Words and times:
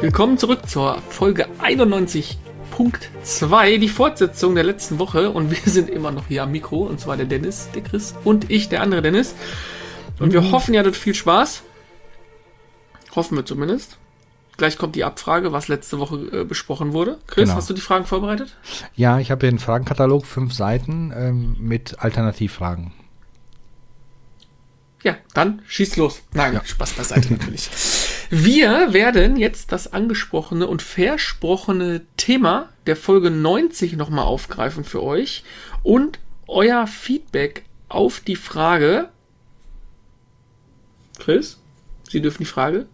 Willkommen 0.00 0.38
zurück 0.38 0.68
zur 0.68 0.98
Folge 1.08 1.46
91.2, 1.62 3.78
die 3.78 3.88
Fortsetzung 3.88 4.54
der 4.54 4.64
letzten 4.64 4.98
Woche. 4.98 5.30
Und 5.30 5.50
wir 5.50 5.58
sind 5.72 5.88
immer 5.90 6.10
noch 6.10 6.26
hier 6.28 6.42
am 6.44 6.52
Mikro, 6.52 6.78
und 6.82 7.00
zwar 7.00 7.16
der 7.16 7.26
Dennis, 7.26 7.68
der 7.74 7.82
Chris 7.82 8.14
und 8.24 8.50
ich, 8.50 8.68
der 8.68 8.82
andere 8.82 9.02
Dennis. 9.02 9.34
Und 10.18 10.32
wir 10.32 10.50
hoffen, 10.52 10.74
ihr 10.74 10.80
hattet 10.80 10.96
viel 10.96 11.14
Spaß. 11.14 11.62
Hoffen 13.14 13.36
wir 13.36 13.44
zumindest. 13.46 13.98
Gleich 14.56 14.76
kommt 14.76 14.94
die 14.94 15.04
Abfrage, 15.04 15.52
was 15.52 15.68
letzte 15.68 15.98
Woche 15.98 16.16
äh, 16.32 16.44
besprochen 16.44 16.92
wurde. 16.92 17.18
Chris, 17.26 17.44
Genau. 17.44 17.56
hast 17.56 17.70
du 17.70 17.74
die 17.74 17.80
Fragen 17.80 18.04
vorbereitet? 18.04 18.54
Ja, 18.94 19.18
ich 19.18 19.30
habe 19.30 19.40
hier 19.40 19.48
einen 19.48 19.58
Fragenkatalog, 19.58 20.26
fünf 20.26 20.52
Seiten 20.52 21.12
ähm, 21.16 21.56
mit 21.58 21.98
Alternativfragen. 22.00 22.92
Ja, 25.02 25.16
dann 25.34 25.62
schieß 25.66 25.96
los. 25.96 26.22
Nein, 26.34 26.54
Ja. 26.54 26.64
Spaß 26.64 26.92
beiseite 26.92 27.32
natürlich. 27.32 27.70
Wir 28.30 28.92
werden 28.92 29.36
jetzt 29.36 29.72
das 29.72 29.92
angesprochene 29.92 30.66
und 30.66 30.82
versprochene 30.82 32.02
Thema 32.16 32.68
der 32.86 32.96
Folge 32.96 33.30
90 33.30 33.94
nochmal 33.96 34.24
aufgreifen 34.26 34.84
für 34.84 35.02
euch 35.02 35.42
und 35.82 36.18
euer 36.46 36.86
Feedback 36.86 37.64
auf 37.88 38.20
die 38.20 38.36
Frage. 38.36 39.08
Chris, 41.18 41.58
Sie 42.08 42.20
dürfen 42.20 42.38
die 42.42 42.46
Frage. 42.46 42.86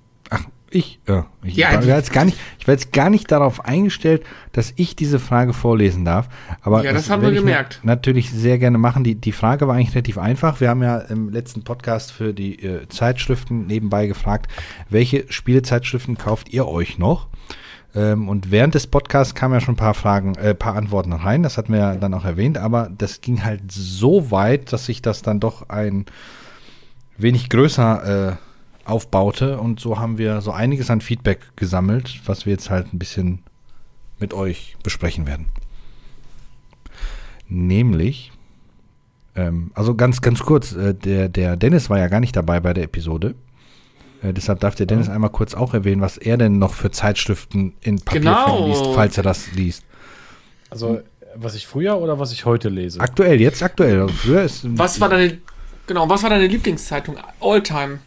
Ich, 0.69 0.99
ja, 1.07 1.27
ich 1.45 1.57
Ja, 1.57 1.75
war 1.75 1.97
jetzt 1.97 2.13
gar 2.13 2.25
nicht, 2.25 2.37
ich 2.59 2.67
war 2.67 2.75
jetzt 2.75 2.93
gar 2.93 3.09
nicht 3.09 3.31
darauf 3.31 3.65
eingestellt, 3.65 4.25
dass 4.53 4.73
ich 4.77 4.97
diese 4.97 5.21
Frage 5.21 5.53
vorlesen 5.53 6.05
darf. 6.05 6.29
Aber 6.61 6.83
Ja, 6.85 6.93
das 6.93 7.09
haben 7.09 7.23
wir 7.23 7.31
gemerkt. 7.31 7.81
na- 7.85 7.93
Natürlich 7.93 8.31
sehr 8.33 8.59
gerne 8.59 8.77
machen. 8.77 9.05
Die, 9.05 9.15
die 9.15 9.31
Frage 9.33 9.69
war 9.69 9.77
eigentlich 9.77 9.95
relativ 9.95 10.19
einfach. 10.19 10.61
Wir 10.61 10.69
haben 10.69 10.83
ja 10.83 10.99
im 10.99 11.29
letzten 11.31 11.63
Podcast 11.63 12.11
für 12.11 12.35
die 12.35 12.61
äh, 12.63 12.89
Zeitschriften 12.89 13.67
nebenbei 13.67 14.07
gefragt, 14.09 14.51
welche 14.91 15.25
Spielezeitschriften 15.33 16.19
kauft 16.19 16.49
ihr 16.49 16.67
euch 16.67 16.99
noch? 16.99 17.29
Ähm, 17.95 18.29
und 18.29 18.51
während 18.51 18.75
des 18.75 18.89
Podcasts 18.89 19.37
kamen 19.37 19.55
ja 19.55 19.61
schon 19.61 19.75
ein 19.75 19.79
paar 19.79 19.95
Fragen, 19.95 20.35
äh, 20.35 20.53
paar 20.55 20.75
Antworten 20.75 21.13
rein. 21.13 21.45
Das 21.45 21.57
hatten 21.59 21.73
wir 21.73 21.79
ja 21.81 21.95
dann 21.95 22.13
auch 22.13 22.25
erwähnt. 22.25 22.59
Aber 22.59 22.91
das 22.99 23.21
ging 23.21 23.45
halt 23.45 23.71
so 23.71 24.33
weit, 24.33 24.73
dass 24.73 24.87
sich 24.87 25.01
das 25.01 25.23
dann 25.23 25.39
doch 25.39 25.69
ein 25.69 26.07
wenig 27.17 27.49
größer 27.49 28.33
äh, 28.33 28.37
aufbaute 28.87 29.59
und 29.59 29.81
so 29.81 29.99
haben 29.99 30.17
wir 30.19 30.41
so 30.41 30.53
einiges 30.53 30.91
an 30.91 31.01
Feedback 31.01 31.41
gesammelt, 31.57 32.21
was 32.27 32.47
wir 32.47 32.53
jetzt 32.53 32.71
halt 32.71 32.93
ein 32.95 32.99
bisschen 32.99 33.43
mit 34.19 34.33
euch 34.33 34.77
besprechen 34.83 35.27
werden. 35.27 35.47
Nämlich, 37.49 38.33
ähm, 39.37 39.71
also 39.75 39.95
ganz, 39.95 40.21
ganz 40.21 40.41
kurz, 40.41 40.73
äh, 40.73 40.95
der, 40.95 41.29
der 41.29 41.57
Dennis 41.57 41.91
war 41.91 41.99
ja 41.99 42.09
gar 42.09 42.21
nicht 42.21 42.35
dabei 42.35 42.61
bei 42.61 42.73
der 42.75 42.85
Episode. 42.85 43.35
Äh, 44.23 44.33
deshalb 44.33 44.61
darf 44.61 44.75
der 44.75 44.87
Dennis 44.87 45.09
einmal 45.09 45.31
kurz 45.31 45.55
auch 45.55 45.75
erwähnen, 45.75 46.01
was 46.01 46.17
er 46.17 46.37
denn 46.39 46.59
noch 46.59 46.75
für 46.75 46.91
Zeitschriften 46.91 47.75
in 47.83 48.01
Papierform 48.01 48.57
Genau. 48.57 48.67
liest, 48.69 48.87
falls 48.95 49.17
er 49.17 49.23
das 49.23 49.53
liest. 49.53 49.85
Also, 50.71 51.01
was 51.37 51.55
ich 51.55 51.67
früher 51.67 51.99
oder 51.99 52.19
was 52.19 52.33
ich 52.33 52.45
heute 52.47 52.69
lese? 52.69 53.01
Aktuell, 53.01 53.41
jetzt 53.41 53.63
aktuell. 53.63 54.01
Also 54.03 54.15
früher 54.15 54.43
ist, 54.43 54.67
Was 54.79 55.01
war 55.01 55.09
deine, 55.09 55.39
genau, 55.87 56.09
was 56.09 56.23
war 56.23 56.31
deine 56.31 56.47
Lieblingszeitung? 56.47 57.17
Alltime. 57.41 57.99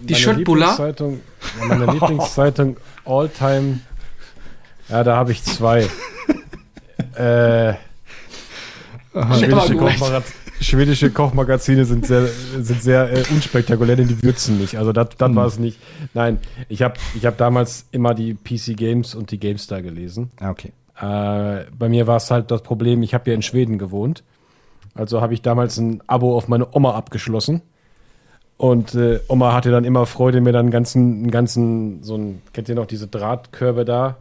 Die 0.00 0.12
Meine 0.12 0.16
Schöttbulla? 0.16 0.70
Lieblingszeitung, 0.70 1.20
ja, 1.60 1.66
meine 1.66 1.92
Lieblingszeitung 1.92 2.76
Alltime. 3.04 3.80
Ja, 4.88 5.04
da 5.04 5.16
habe 5.16 5.32
ich 5.32 5.42
zwei. 5.42 5.80
äh, 7.14 7.74
schwedische. 9.12 9.76
Kochmagaz 9.76 10.32
schwedische 10.60 11.10
Kochmagazine 11.10 11.84
sind 11.84 12.06
sehr, 12.06 12.26
sind 12.26 12.82
sehr 12.82 13.12
äh, 13.12 13.24
unspektakulär, 13.30 13.96
denn 13.96 14.08
die 14.08 14.22
würzen 14.22 14.58
nicht. 14.58 14.76
Also 14.76 14.92
das 14.92 15.08
das 15.18 15.34
war 15.34 15.46
es 15.46 15.58
nicht. 15.58 15.78
Nein, 16.14 16.38
ich 16.68 16.82
habe 16.82 16.94
ich 17.14 17.26
hab 17.26 17.36
damals 17.36 17.86
immer 17.92 18.14
die 18.14 18.34
PC 18.34 18.76
Games 18.76 19.14
und 19.14 19.30
die 19.30 19.38
GameStar 19.38 19.82
gelesen. 19.82 20.30
Ah, 20.40 20.50
okay. 20.50 20.72
Äh, 20.96 21.66
bei 21.76 21.88
mir 21.88 22.06
war 22.06 22.16
es 22.16 22.30
halt 22.30 22.50
das 22.50 22.62
Problem, 22.62 23.02
ich 23.02 23.14
habe 23.14 23.30
ja 23.30 23.34
in 23.34 23.42
Schweden 23.42 23.78
gewohnt. 23.78 24.22
Also 24.94 25.20
habe 25.20 25.34
ich 25.34 25.42
damals 25.42 25.76
ein 25.76 26.02
Abo 26.06 26.36
auf 26.36 26.48
meine 26.48 26.68
Oma 26.74 26.94
abgeschlossen. 26.94 27.62
Und 28.56 28.94
äh, 28.94 29.20
Oma 29.28 29.52
hatte 29.52 29.70
dann 29.70 29.84
immer 29.84 30.06
Freude, 30.06 30.40
mir 30.40 30.52
dann 30.52 30.66
einen 30.66 30.70
ganzen, 30.70 31.14
einen 31.22 31.30
ganzen, 31.30 32.02
so 32.02 32.16
ein, 32.16 32.42
kennt 32.52 32.68
ihr 32.68 32.74
noch 32.74 32.86
diese 32.86 33.08
Drahtkörbe 33.08 33.84
da, 33.84 34.16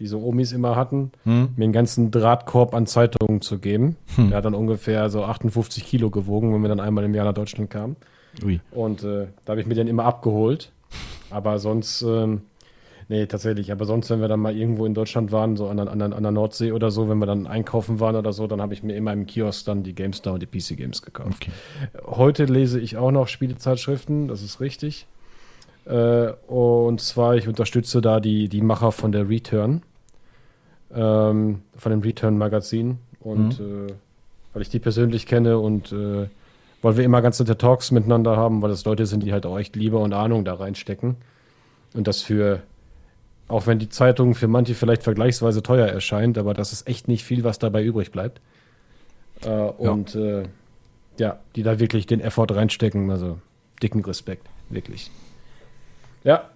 die 0.00 0.06
so 0.06 0.20
Omis 0.24 0.52
immer 0.52 0.74
hatten, 0.74 1.12
mir 1.56 1.64
einen 1.64 1.72
ganzen 1.72 2.10
Drahtkorb 2.10 2.74
an 2.74 2.86
Zeitungen 2.86 3.40
zu 3.42 3.58
geben. 3.58 3.96
Der 4.30 4.38
hat 4.38 4.44
dann 4.44 4.54
ungefähr 4.54 5.08
so 5.08 5.24
58 5.24 5.84
Kilo 5.84 6.10
gewogen, 6.10 6.52
wenn 6.52 6.62
wir 6.62 6.68
dann 6.68 6.80
einmal 6.80 7.04
im 7.04 7.14
Jahr 7.14 7.26
nach 7.26 7.34
Deutschland 7.34 7.70
kamen. 7.70 7.96
Ui. 8.44 8.60
Und 8.72 9.04
äh, 9.04 9.26
da 9.44 9.52
habe 9.52 9.60
ich 9.60 9.66
mir 9.66 9.74
den 9.74 9.86
immer 9.86 10.04
abgeholt. 10.04 10.72
Aber 11.30 11.58
sonst, 11.58 12.02
ähm, 12.02 12.42
nee, 13.08 13.26
tatsächlich. 13.26 13.70
Aber 13.72 13.84
sonst, 13.84 14.10
wenn 14.10 14.20
wir 14.20 14.28
dann 14.28 14.40
mal 14.40 14.56
irgendwo 14.56 14.86
in 14.86 14.94
Deutschland 14.94 15.32
waren, 15.32 15.56
so 15.56 15.68
an, 15.68 15.76
der- 15.76 15.90
an, 15.90 16.00
an 16.02 16.22
der 16.22 16.32
Nordsee 16.32 16.72
oder 16.72 16.90
so, 16.90 17.08
wenn 17.08 17.18
wir 17.18 17.26
dann 17.26 17.46
einkaufen 17.46 18.00
waren 18.00 18.16
oder 18.16 18.32
so, 18.32 18.46
dann 18.46 18.60
habe 18.60 18.74
ich 18.74 18.82
mir 18.82 18.94
immer 18.96 19.12
im 19.12 19.26
Kiosk 19.26 19.66
dann 19.66 19.82
die 19.82 19.94
GameStar 19.94 20.34
und 20.34 20.40
die 20.42 20.46
PC 20.46 20.76
Games 20.76 21.02
gekauft. 21.02 21.34
Okay. 21.34 21.50
Heute 22.06 22.44
lese 22.44 22.80
ich 22.80 22.96
auch 22.96 23.10
noch 23.10 23.28
Spielezeitschriften, 23.28 24.28
das 24.28 24.42
ist 24.42 24.60
richtig. 24.60 25.06
Äh, 25.86 26.32
und 26.48 27.00
zwar, 27.00 27.36
ich 27.36 27.46
unterstütze 27.48 28.00
da 28.00 28.20
die, 28.20 28.48
die 28.48 28.62
Macher 28.62 28.90
von 28.92 29.12
der 29.12 29.28
Return, 29.28 29.82
ähm, 30.94 31.62
von 31.76 31.90
dem 31.90 32.00
Return-Magazin. 32.00 32.98
Und 33.20 33.60
äh, 33.60 33.92
weil 34.52 34.62
ich 34.62 34.68
die 34.68 34.78
persönlich 34.78 35.26
kenne 35.26 35.58
und 35.58 35.92
äh, 35.92 36.28
weil 36.82 36.96
wir 36.98 37.04
immer 37.04 37.22
ganz 37.22 37.40
nette 37.40 37.56
Talks 37.56 37.90
miteinander 37.90 38.36
haben, 38.36 38.60
weil 38.60 38.68
das 38.70 38.84
Leute 38.84 39.06
sind, 39.06 39.22
die 39.22 39.32
halt 39.32 39.46
auch 39.46 39.58
echt 39.58 39.74
Liebe 39.74 39.96
und 39.96 40.12
Ahnung 40.12 40.44
da 40.44 40.54
reinstecken. 40.54 41.16
Und 41.94 42.06
das 42.06 42.20
für, 42.20 42.60
auch 43.48 43.66
wenn 43.66 43.78
die 43.78 43.88
Zeitung 43.88 44.34
für 44.34 44.48
manche 44.48 44.74
vielleicht 44.74 45.02
vergleichsweise 45.02 45.62
teuer 45.62 45.86
erscheint, 45.86 46.38
aber 46.38 46.54
das 46.54 46.72
ist 46.72 46.88
echt 46.88 47.08
nicht 47.08 47.24
viel, 47.24 47.44
was 47.44 47.58
dabei 47.58 47.82
übrig 47.82 48.10
bleibt. 48.10 48.40
Äh, 49.42 49.48
und 49.48 50.14
äh, 50.14 50.44
ja, 51.18 51.38
die 51.56 51.62
da 51.62 51.78
wirklich 51.78 52.06
den 52.06 52.20
Effort 52.20 52.48
reinstecken. 52.50 53.10
Also 53.10 53.38
dicken 53.82 54.04
Respekt, 54.04 54.46
wirklich. 54.70 55.10
Ja, 56.22 56.50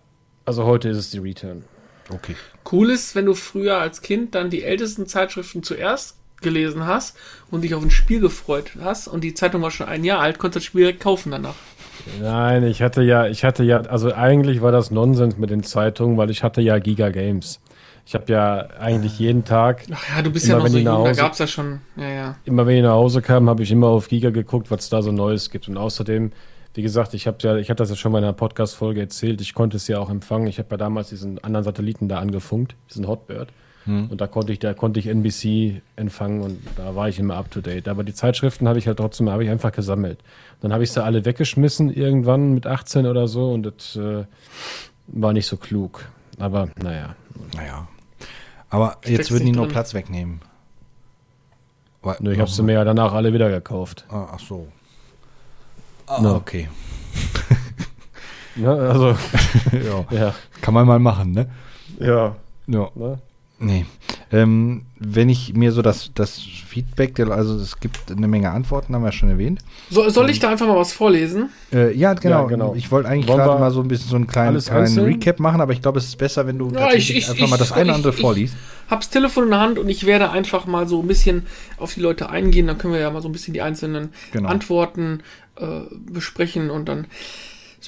also 0.45 0.65
heute 0.65 0.89
ist 0.89 0.97
es 0.97 1.11
die 1.11 1.19
Return. 1.19 1.65
Okay. 2.11 2.37
Cool 2.71 2.91
ist, 2.91 3.15
wenn 3.15 3.27
du 3.27 3.35
früher 3.35 3.79
als 3.79 4.01
Kind 4.01 4.35
dann 4.35 4.49
die 4.49 4.63
ältesten 4.63 5.07
Zeitschriften 5.07 5.63
zuerst 5.63 6.17
gelesen 6.41 6.87
hast 6.87 7.17
und 7.51 7.63
dich 7.63 7.75
auf 7.75 7.83
ein 7.83 7.91
Spiel 7.91 8.21
gefreut 8.21 8.73
hast 8.81 9.09
und 9.09 9.25
die 9.25 9.35
Zeitung 9.35 9.61
war 9.61 9.71
schon 9.71 9.89
ein 9.89 10.05
Jahr 10.05 10.21
alt, 10.21 10.39
konntest 10.39 10.57
das 10.57 10.65
Spiel 10.65 10.83
direkt 10.83 11.01
kaufen 11.01 11.33
danach. 11.33 11.57
Nein, 12.21 12.63
ich 12.65 12.83
hatte 12.83 13.03
ja, 13.03 13.27
ich 13.27 13.45
hatte 13.45 13.65
ja, 13.65 13.81
also 13.83 14.13
eigentlich 14.15 14.63
war 14.63 14.73
das 14.73 14.91
Nonsens 14.91 15.37
mit 15.39 15.51
den 15.51 15.63
Zeitungen, 15.63 16.17
weil 16.17 16.31
ich 16.31 16.43
hatte 16.43 16.61
ja 16.61 16.79
Giga 16.79 17.11
Games. 17.11 17.61
Ich 18.07 18.15
habe 18.15 18.33
ja 18.33 18.69
eigentlich 18.81 19.19
jeden 19.19 19.45
Tag, 19.45 19.83
Ach 19.93 20.17
ja, 20.17 20.23
du 20.23 20.31
bist 20.31 20.47
Immer 20.47 20.59
ja 20.59 20.63
noch 20.65 20.69
so 20.71 20.79
jung, 20.79 20.85
da 20.87 20.93
Hause- 20.97 21.21
gab's 21.21 21.39
ja 21.39 21.47
schon, 21.47 21.81
ja, 21.97 22.09
ja. 22.09 22.37
immer 22.45 22.67
wenn 22.67 22.77
ich 22.79 22.83
nach 22.83 22.93
Hause 22.93 23.21
kam, 23.21 23.51
habe 23.51 23.63
ich 23.63 23.71
immer 23.71 23.89
auf 23.89 24.09
Giga 24.09 24.31
geguckt, 24.31 24.71
was 24.71 24.89
da 24.89 25.03
so 25.03 25.13
Neues 25.13 25.51
gibt. 25.51 25.69
Und 25.69 25.77
außerdem, 25.77 26.33
wie 26.73 26.83
gesagt, 26.83 27.13
ich 27.13 27.27
habe 27.27 27.37
ja, 27.43 27.57
ich 27.57 27.69
hatte 27.69 27.83
das 27.83 27.91
ja 27.91 27.97
schon 27.97 28.13
mal 28.13 28.19
in 28.19 28.25
einer 28.25 28.33
Podcast-Folge 28.33 29.01
erzählt, 29.01 29.41
ich 29.43 29.53
konnte 29.53 29.77
es 29.77 29.89
ja 29.89 29.99
auch 29.99 30.09
empfangen. 30.09 30.47
Ich 30.47 30.59
habe 30.59 30.69
ja 30.71 30.77
damals 30.79 31.11
diesen 31.11 31.39
anderen 31.45 31.65
Satelliten 31.65 32.09
da 32.09 32.19
angefunkt, 32.19 32.77
diesen 32.89 33.07
Hotbird. 33.07 33.49
Und 33.89 34.21
da 34.21 34.27
konnte 34.27 34.53
ich, 34.53 34.59
da 34.59 34.75
konnte 34.75 35.01
ich 35.01 35.07
NBC 35.07 35.81
empfangen 35.97 36.43
und 36.43 36.59
da 36.77 36.95
war 36.95 37.09
ich 37.09 37.19
immer 37.19 37.37
up 37.37 37.51
to 37.51 37.61
date. 37.63 37.89
Aber 37.89 38.05
die 38.05 38.13
Zeitschriften 38.13 38.69
habe 38.69 38.79
ich 38.79 38.87
halt 38.87 38.99
trotzdem, 38.99 39.31
habe 39.31 39.45
ich 39.45 39.51
einfach 39.51 39.73
gesammelt. 39.73 40.19
Dann 40.61 40.73
habe 40.73 40.85
ich 40.85 40.93
sie 40.93 41.03
alle 41.03 41.25
weggeschmissen 41.25 41.91
irgendwann 41.93 42.53
mit 42.53 42.67
18 42.67 43.07
oder 43.07 43.27
so 43.29 43.51
und 43.53 43.63
das 43.65 43.97
äh, 43.97 44.25
war 45.07 45.33
nicht 45.33 45.47
so 45.47 45.57
klug. 45.57 46.05
Aber 46.39 46.69
naja. 46.83 47.17
Naja. 47.57 47.89
Aber 48.69 48.99
Steckst 49.01 49.09
jetzt 49.19 49.31
würden 49.31 49.47
die 49.47 49.53
nur. 49.53 49.69
Platz 49.69 49.95
wegnehmen. 49.95 50.41
Wa- 52.03 52.17
Nö, 52.21 52.33
ich 52.33 52.39
habe 52.41 52.51
sie 52.51 52.63
mir 52.63 52.75
ja 52.75 52.85
danach 52.85 53.13
alle 53.15 53.33
wieder 53.33 53.49
gekauft. 53.51 54.05
Ah, 54.11 54.29
ach 54.35 54.39
so. 54.41 54.69
Ah, 56.07 56.21
No. 56.21 56.35
okay. 56.37 56.69
Ja, 58.57 58.73
also, 58.75 59.11
ja. 59.73 60.05
ja. 60.11 60.35
Kann 60.61 60.75
man 60.75 60.85
mal 60.87 60.99
machen, 60.99 61.31
ne? 61.31 61.49
Ja. 62.01 62.35
Ja. 62.67 62.91
Ne? 62.97 63.19
Nee. 63.61 63.87
Ähm, 64.31 64.83
wenn 65.01 65.29
ich 65.29 65.55
mir 65.55 65.73
so 65.73 65.83
das, 65.83 66.11
das 66.15 66.39
Feedback, 66.39 67.19
also 67.19 67.57
es 67.57 67.81
gibt 67.81 67.99
eine 68.11 68.29
Menge 68.29 68.51
Antworten, 68.51 68.95
haben 68.95 69.03
wir 69.03 69.09
ja 69.09 69.13
schon 69.13 69.31
erwähnt. 69.31 69.61
So, 69.91 70.09
soll 70.11 70.31
ich 70.31 70.39
da 70.39 70.51
einfach 70.51 70.67
mal 70.67 70.77
was 70.77 70.93
vorlesen? 70.93 71.49
Äh, 71.73 71.93
ja, 71.97 72.15
genau. 72.15 72.43
Ja, 72.43 72.47
genau. 72.49 72.75
Ich 72.77 72.91
wollte 72.93 73.09
eigentlich 73.09 73.27
Wollen 73.27 73.39
gerade 73.39 73.59
mal 73.59 73.71
so 73.71 73.81
ein 73.81 73.89
bisschen 73.89 74.11
so 74.11 74.17
einen 74.17 74.27
kleinen, 74.27 74.61
kleinen? 74.61 74.99
Recap 74.99 75.41
machen, 75.41 75.61
aber 75.61 75.73
ich 75.73 75.83
glaube, 75.83 75.99
es 75.99 76.05
ist 76.07 76.19
besser, 76.19 76.47
wenn 76.47 76.59
du 76.59 76.67
Ja, 76.71 76.81
tatsächlich 76.83 77.11
ich- 77.19 77.25
ich- 77.25 77.31
einfach 77.31 77.49
mal 77.49 77.57
ich- 77.57 77.61
das 77.61 77.73
eine 77.73 77.85
oder 77.87 77.95
andere 77.95 78.11
ich- 78.13 78.17
ich- 78.19 78.23
vorliest. 78.23 78.55
Hab's 78.91 79.11
Telefon 79.11 79.45
in 79.45 79.51
der 79.51 79.61
Hand 79.61 79.79
und 79.79 79.89
ich 79.89 80.07
werde 80.07 80.31
einfach 80.31 80.67
mal 80.67 80.87
so 80.87 81.01
ein 81.03 81.09
bisschen 81.09 81.47
auf 81.79 81.95
die 81.95 82.01
Leute 82.01 82.31
eingehen. 82.31 82.67
Dann 82.69 82.79
können 82.79 82.93
wir 82.95 83.01
ja 83.01 83.11
mal 83.11 83.23
so 83.23 83.29
ein 83.29 83.33
bisschen 83.33 83.55
die 83.55 83.63
einzelnen 83.63 84.11
Genau. 84.33 84.49
Antworten 84.49 85.21
äh, 85.57 85.81
besprechen 86.13 86.71
und 86.71 86.89
dann 86.89 87.07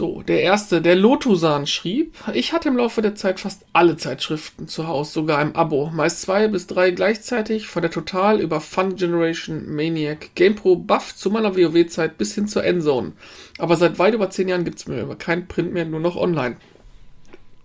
So, 0.00 0.22
der 0.22 0.40
erste, 0.40 0.80
der 0.80 0.96
Lotusan 0.96 1.66
schrieb, 1.66 2.14
ich 2.32 2.54
hatte 2.54 2.68
im 2.68 2.78
Laufe 2.78 3.02
der 3.02 3.16
Zeit 3.16 3.38
fast 3.38 3.66
alle 3.74 3.98
Zeitschriften 3.98 4.66
zu 4.66 4.88
Hause, 4.88 5.12
sogar 5.12 5.42
im 5.42 5.54
Abo, 5.54 5.90
meist 5.92 6.22
zwei 6.22 6.48
bis 6.48 6.66
drei 6.66 6.90
gleichzeitig, 6.90 7.66
von 7.66 7.82
der 7.82 7.90
Total 7.90 8.40
über 8.40 8.62
Fun 8.62 8.96
Generation, 8.96 9.70
Maniac, 9.74 10.34
GamePro, 10.36 10.76
Buff 10.76 11.14
zu 11.14 11.30
meiner 11.30 11.54
WoW-Zeit 11.54 12.16
bis 12.16 12.34
hin 12.34 12.48
zur 12.48 12.64
Endzone. 12.64 13.12
Aber 13.58 13.76
seit 13.76 13.98
weit 13.98 14.14
über 14.14 14.30
zehn 14.30 14.48
Jahren 14.48 14.64
gibt's 14.64 14.88
mir 14.88 15.04
kein 15.16 15.46
Print 15.46 15.74
mehr, 15.74 15.84
nur 15.84 16.00
noch 16.00 16.16
online. 16.16 16.56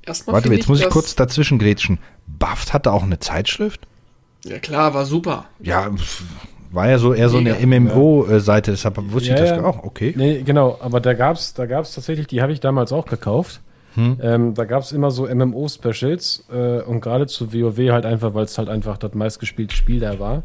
Erstmal 0.05 0.33
Warte, 0.33 0.49
jetzt 0.49 0.63
ich 0.63 0.67
muss 0.67 0.81
ich 0.81 0.89
kurz 0.89 1.15
dazwischen 1.15 1.57
grätschen. 1.57 1.99
Buff 2.27 2.73
hatte 2.73 2.91
auch 2.91 3.03
eine 3.03 3.19
Zeitschrift? 3.19 3.87
Ja 4.43 4.59
klar, 4.59 4.93
war 4.93 5.05
super. 5.05 5.45
Ja, 5.61 5.89
war 6.75 6.89
ja 6.89 6.97
so 6.97 7.13
eher 7.13 7.29
so 7.29 7.37
eine 7.37 7.55
MMO-Seite, 7.65 8.71
deshalb 8.71 8.97
wusste 9.11 9.29
ja, 9.29 9.35
ich 9.35 9.49
das 9.49 9.63
auch, 9.63 9.83
okay. 9.83 10.13
Nee, 10.15 10.43
genau, 10.43 10.77
aber 10.81 10.99
da 10.99 11.13
gab's, 11.13 11.53
da 11.53 11.65
gab's 11.65 11.95
tatsächlich, 11.95 12.27
die 12.27 12.41
habe 12.41 12.51
ich 12.51 12.59
damals 12.59 12.91
auch 12.91 13.05
gekauft. 13.05 13.61
Hm. 13.95 14.17
Ähm, 14.21 14.53
da 14.53 14.65
gab 14.65 14.83
es 14.83 14.91
immer 14.91 15.09
so 15.09 15.25
MMO-Specials 15.25 16.47
äh, 16.51 16.81
und 16.81 16.99
gerade 16.99 17.27
zu 17.27 17.53
WoW 17.53 17.91
halt 17.91 18.05
einfach, 18.05 18.33
weil 18.33 18.43
es 18.43 18.57
halt 18.57 18.67
einfach 18.67 18.97
das 18.97 19.13
meistgespielte 19.13 19.75
Spiel 19.75 20.01
da 20.01 20.19
war. 20.19 20.43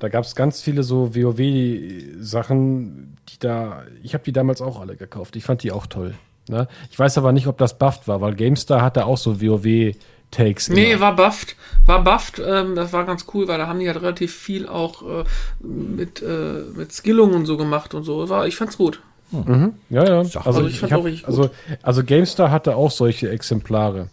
Da 0.00 0.08
gab 0.08 0.24
es 0.24 0.34
ganz 0.34 0.60
viele 0.60 0.82
so 0.82 1.14
WoW-Sachen, 1.14 3.16
die 3.28 3.38
da, 3.38 3.84
ich 4.02 4.12
habe 4.12 4.24
die 4.24 4.32
damals 4.32 4.60
auch 4.60 4.80
alle 4.80 4.96
gekauft. 4.96 5.36
Ich 5.36 5.44
fand 5.44 5.62
die 5.62 5.70
auch 5.70 5.86
toll. 5.86 6.14
Ne? 6.48 6.66
Ich 6.90 6.98
weiß 6.98 7.16
aber 7.16 7.32
nicht, 7.32 7.46
ob 7.46 7.58
das 7.58 7.78
bufft 7.78 8.08
war, 8.08 8.20
weil 8.20 8.34
GameStar 8.34 8.82
hatte 8.82 9.06
auch 9.06 9.18
so 9.18 9.40
WoW 9.40 9.94
Takes. 10.34 10.68
Nee, 10.68 10.92
immer. 10.92 11.00
war 11.00 11.16
bufft. 11.16 11.56
War 11.86 12.02
bufft. 12.02 12.40
Ähm, 12.44 12.74
das 12.74 12.92
war 12.92 13.04
ganz 13.04 13.26
cool, 13.34 13.48
weil 13.48 13.58
da 13.58 13.66
haben 13.66 13.80
die 13.80 13.86
halt 13.86 14.00
relativ 14.00 14.34
viel 14.34 14.68
auch 14.68 15.02
äh, 15.02 15.24
mit, 15.60 16.22
äh, 16.22 16.62
mit 16.76 16.92
Skillung 16.92 17.34
und 17.34 17.46
so 17.46 17.56
gemacht 17.56 17.94
und 17.94 18.04
so. 18.04 18.28
War, 18.28 18.46
ich 18.46 18.56
fand's 18.56 18.76
gut. 18.76 19.00
Mhm. 19.30 19.74
Ja, 19.90 20.04
ja. 20.04 20.18
Also, 20.18 20.40
also 20.40 20.66
ich, 20.66 20.74
ich 20.74 20.80
fand 20.80 20.92
hab, 20.92 21.00
auch 21.00 21.04
richtig 21.04 21.26
gut. 21.26 21.30
Also, 21.30 21.50
also 21.82 22.04
GameStar 22.04 22.50
hatte 22.50 22.76
auch 22.76 22.90
solche 22.90 23.30
Exemplare. 23.30 24.08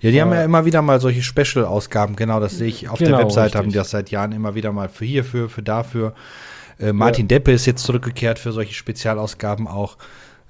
Ja, 0.00 0.10
die 0.10 0.18
äh, 0.18 0.20
haben 0.20 0.32
ja 0.32 0.44
immer 0.44 0.64
wieder 0.64 0.82
mal 0.82 1.00
solche 1.00 1.22
Special-Ausgaben, 1.22 2.16
genau, 2.16 2.40
das 2.40 2.58
sehe 2.58 2.68
ich 2.68 2.88
auf 2.88 2.98
genau, 2.98 3.16
der 3.16 3.18
Webseite, 3.24 3.44
richtig. 3.46 3.58
haben 3.58 3.68
die 3.70 3.76
das 3.76 3.90
seit 3.90 4.10
Jahren 4.10 4.32
immer 4.32 4.54
wieder 4.54 4.72
mal 4.72 4.88
für 4.88 5.04
hierfür, 5.04 5.48
für 5.48 5.62
dafür. 5.62 6.14
Äh, 6.78 6.92
Martin 6.92 7.24
ja. 7.24 7.38
Deppe 7.38 7.52
ist 7.52 7.66
jetzt 7.66 7.84
zurückgekehrt 7.84 8.38
für 8.38 8.52
solche 8.52 8.74
Spezialausgaben 8.74 9.66
auch. 9.66 9.96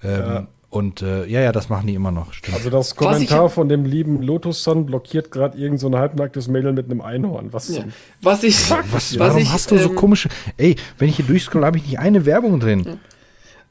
Ähm, 0.03 0.21
ja. 0.21 0.47
Und 0.75 1.03
äh, 1.03 1.25
ja, 1.27 1.41
ja, 1.41 1.53
das 1.53 1.69
machen 1.69 1.87
die 1.87 1.95
immer 1.95 2.11
noch. 2.11 2.33
Stimmt. 2.33 2.57
Also 2.57 2.69
das 2.69 2.97
Kommentar 2.97 3.49
von 3.49 3.69
dem 3.69 3.85
lieben 3.85 4.21
Lotus 4.21 4.65
Son 4.65 4.87
blockiert 4.87 5.31
gerade 5.31 5.57
irgend 5.57 5.79
so 5.79 5.87
ein 5.87 5.95
halbnacktes 5.95 6.49
Mädel 6.49 6.73
mit 6.73 6.91
einem 6.91 7.01
Einhorn. 7.01 7.53
Was, 7.53 7.69
ja. 7.69 7.85
was 8.21 8.43
ich 8.43 8.57
was, 8.69 8.93
was 8.93 9.19
warum 9.21 9.39
ich, 9.39 9.53
hast 9.53 9.71
du 9.71 9.79
so 9.79 9.91
ähm, 9.91 9.95
komische 9.95 10.29
Ey, 10.57 10.75
wenn 10.99 11.09
ich 11.09 11.15
hier 11.15 11.27
durchscrolle, 11.27 11.67
habe 11.67 11.77
ich 11.77 11.85
nicht 11.85 12.01
eine 12.01 12.27
Werbung 12.27 12.59
drin. 12.59 12.99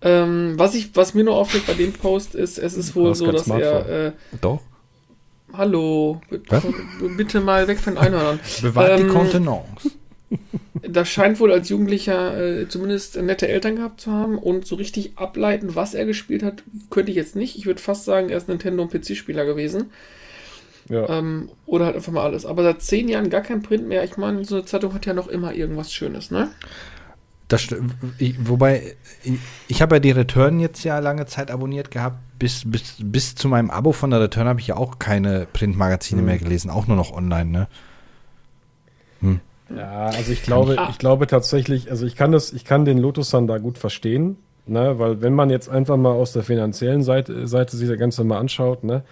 Ja. 0.01 0.23
Ähm, 0.23 0.53
was 0.55 0.75
ich 0.75 0.95
was 0.95 1.13
mir 1.13 1.25
nur 1.25 1.35
auffällt 1.35 1.67
bei 1.67 1.73
dem 1.73 1.91
Post 1.91 2.35
ist, 2.35 2.57
es 2.57 2.73
ist 2.73 2.95
wohl 2.95 3.09
das 3.09 3.17
so, 3.17 3.29
dass 3.29 3.47
er 3.50 3.89
äh, 3.89 4.11
Doch. 4.39 4.61
Hallo, 5.51 6.21
bitte, 6.29 6.61
bitte 7.17 7.41
mal 7.41 7.67
weg 7.67 7.79
von 7.79 7.97
Einhörnern. 7.97 8.39
Bewahrt 8.61 9.01
ähm, 9.01 9.07
die 9.07 9.13
Kontenance 9.13 9.91
das 10.81 11.09
scheint 11.09 11.39
wohl 11.39 11.51
als 11.51 11.69
Jugendlicher 11.69 12.38
äh, 12.38 12.68
zumindest 12.68 13.21
nette 13.21 13.47
Eltern 13.47 13.75
gehabt 13.75 14.01
zu 14.01 14.12
haben 14.12 14.38
und 14.38 14.65
so 14.65 14.75
richtig 14.75 15.13
ableiten, 15.18 15.75
was 15.75 15.94
er 15.94 16.06
gespielt 16.06 16.44
hat, 16.44 16.63
könnte 16.89 17.12
ich 17.12 17.18
jetzt 17.18 17.35
nicht. 17.35 17.57
Ich 17.57 17.65
würde 17.65 17.81
fast 17.81 18.06
sagen, 18.06 18.30
er 18.30 18.38
ist 18.38 18.50
Nintendo- 18.50 18.83
und 18.83 18.91
PC-Spieler 18.91 19.45
gewesen. 19.45 19.91
Ja. 20.89 21.07
Ähm, 21.09 21.50
oder 21.65 21.85
halt 21.85 21.95
einfach 21.95 22.12
mal 22.12 22.24
alles. 22.24 22.45
Aber 22.45 22.63
seit 22.63 22.81
zehn 22.81 23.07
Jahren 23.07 23.30
gar 23.30 23.41
kein 23.41 23.62
Print 23.62 23.88
mehr. 23.88 24.03
Ich 24.03 24.18
meine, 24.18 24.44
so 24.44 24.56
eine 24.56 24.65
Zeitung 24.65 24.94
hat 24.94 25.06
ja 25.06 25.13
noch 25.13 25.27
immer 25.27 25.53
irgendwas 25.53 25.94
Schönes, 25.94 26.30
ne? 26.31 26.50
Das, 27.47 27.68
ich, 28.18 28.36
wobei, 28.47 28.95
ich, 29.24 29.39
ich 29.68 29.81
habe 29.81 29.95
ja 29.95 30.00
die 30.00 30.12
Return 30.12 30.59
jetzt 30.59 30.83
ja 30.83 31.00
lange 31.00 31.25
Zeit 31.25 31.51
abonniert 31.51 31.91
gehabt. 31.91 32.18
Bis, 32.39 32.63
bis, 32.65 32.95
bis 33.00 33.36
zu 33.36 33.47
meinem 33.47 33.69
Abo 33.69 33.91
von 33.91 34.09
der 34.09 34.19
Return 34.19 34.47
habe 34.47 34.59
ich 34.59 34.68
ja 34.68 34.75
auch 34.75 35.00
keine 35.00 35.47
Printmagazine 35.53 36.21
mhm. 36.21 36.27
mehr 36.27 36.38
gelesen, 36.39 36.69
auch 36.69 36.88
nur 36.88 36.97
noch 36.97 37.13
online, 37.13 37.50
ne? 37.50 37.68
Hm. 39.21 39.39
Ja, 39.69 40.06
also 40.07 40.31
ich 40.31 40.44
glaube, 40.44 40.77
ich 40.89 40.98
glaube 40.98 41.27
tatsächlich, 41.27 41.89
also 41.89 42.06
ich 42.06 42.15
kann 42.15 42.31
das, 42.31 42.51
ich 42.54 42.65
kann 42.65 42.86
den 42.86 42.98
Lotusan 42.98 43.48
da 43.48 43.57
gut 43.57 43.77
verstehen, 43.77 44.38
ne, 44.65 45.00
weil 45.00 45.21
wenn 45.21 45.33
man 45.33 45.50
jetzt 45.50 45.69
einfach 45.69 45.98
mal 45.98 46.12
aus 46.12 46.33
der 46.33 46.44
finanziellen 46.44 47.04
Seite, 47.04 47.48
Seite 47.48 47.77
sich 47.77 47.88
das 47.88 47.98
Ganze 47.98 48.24
mal 48.24 48.39
anschaut, 48.39 48.83
ne, 48.83 49.04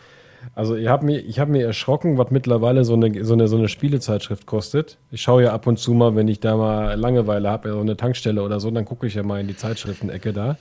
also 0.56 0.76
ich 0.76 0.88
habe 0.88 1.06
mir, 1.06 1.20
ich 1.20 1.40
habe 1.40 1.52
mir 1.52 1.66
erschrocken, 1.66 2.18
was 2.18 2.32
mittlerweile 2.32 2.84
so 2.84 2.94
eine, 2.94 3.24
so 3.24 3.34
eine, 3.34 3.48
so 3.48 3.58
eine 3.58 3.70
Spielezeitschrift 3.70 4.46
kostet. 4.46 4.98
Ich 5.12 5.22
schaue 5.22 5.44
ja 5.44 5.54
ab 5.54 5.68
und 5.68 5.78
zu 5.78 5.94
mal, 5.94 6.16
wenn 6.16 6.28
ich 6.28 6.40
da 6.40 6.58
mal 6.58 7.00
Langeweile 7.00 7.50
habe, 7.50 7.72
so 7.72 7.80
eine 7.80 7.96
Tankstelle 7.96 8.42
oder 8.42 8.60
so, 8.60 8.72
dann 8.72 8.86
gucke 8.86 9.08
ich 9.08 9.14
ja 9.14 9.24
mal 9.24 9.40
in 9.40 9.48
die 9.48 9.56
Zeitschriftenecke 9.56 10.34
da. 10.34 10.58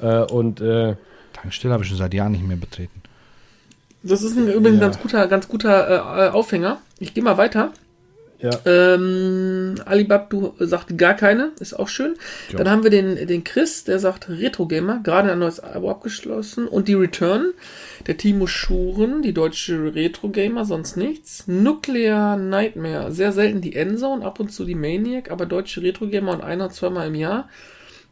Äh, 0.00 0.24
und 0.30 0.60
äh, 0.60 0.94
Tankstelle 1.32 1.74
habe 1.74 1.82
ich 1.82 1.88
schon 1.88 1.98
seit 1.98 2.14
Jahren 2.14 2.32
nicht 2.32 2.46
mehr 2.46 2.56
betreten. 2.56 3.02
Das 4.02 4.22
ist 4.22 4.36
ein, 4.36 4.48
übrigens 4.48 4.80
ja. 4.80 4.86
ganz 4.86 5.00
guter, 5.00 5.26
ganz 5.26 5.48
guter 5.48 6.28
äh, 6.28 6.30
Aufhänger. 6.30 6.78
Ich 6.98 7.12
gehe 7.12 7.22
mal 7.22 7.36
weiter. 7.36 7.72
Ja. 8.42 8.50
Ähm, 8.64 9.74
Alibab, 9.84 10.30
du 10.30 10.54
sagt 10.58 10.96
gar 10.96 11.14
keine, 11.14 11.52
ist 11.60 11.78
auch 11.78 11.88
schön. 11.88 12.14
Ja. 12.50 12.58
Dann 12.58 12.70
haben 12.70 12.82
wir 12.82 12.90
den, 12.90 13.26
den 13.26 13.44
Chris, 13.44 13.84
der 13.84 13.98
sagt 13.98 14.28
Retro 14.28 14.66
Gamer, 14.66 15.00
gerade 15.02 15.30
ein 15.30 15.38
neues 15.38 15.60
Abo 15.60 15.90
abgeschlossen. 15.90 16.66
Und 16.66 16.88
die 16.88 16.94
Return, 16.94 17.52
der 18.06 18.16
Timo 18.16 18.46
Schuren, 18.46 19.22
die 19.22 19.34
deutsche 19.34 19.94
Retro 19.94 20.30
Gamer, 20.30 20.64
sonst 20.64 20.96
nichts. 20.96 21.44
Nuclear 21.46 22.36
Nightmare, 22.36 23.12
sehr 23.12 23.32
selten 23.32 23.60
die 23.60 23.76
Endzone, 23.76 24.24
ab 24.24 24.40
und 24.40 24.50
zu 24.50 24.64
die 24.64 24.74
Maniac, 24.74 25.30
aber 25.30 25.44
deutsche 25.44 25.82
Retro 25.82 26.06
Gamer 26.06 26.32
und 26.32 26.42
einer, 26.42 26.70
zweimal 26.70 27.08
im 27.08 27.14
Jahr. 27.14 27.48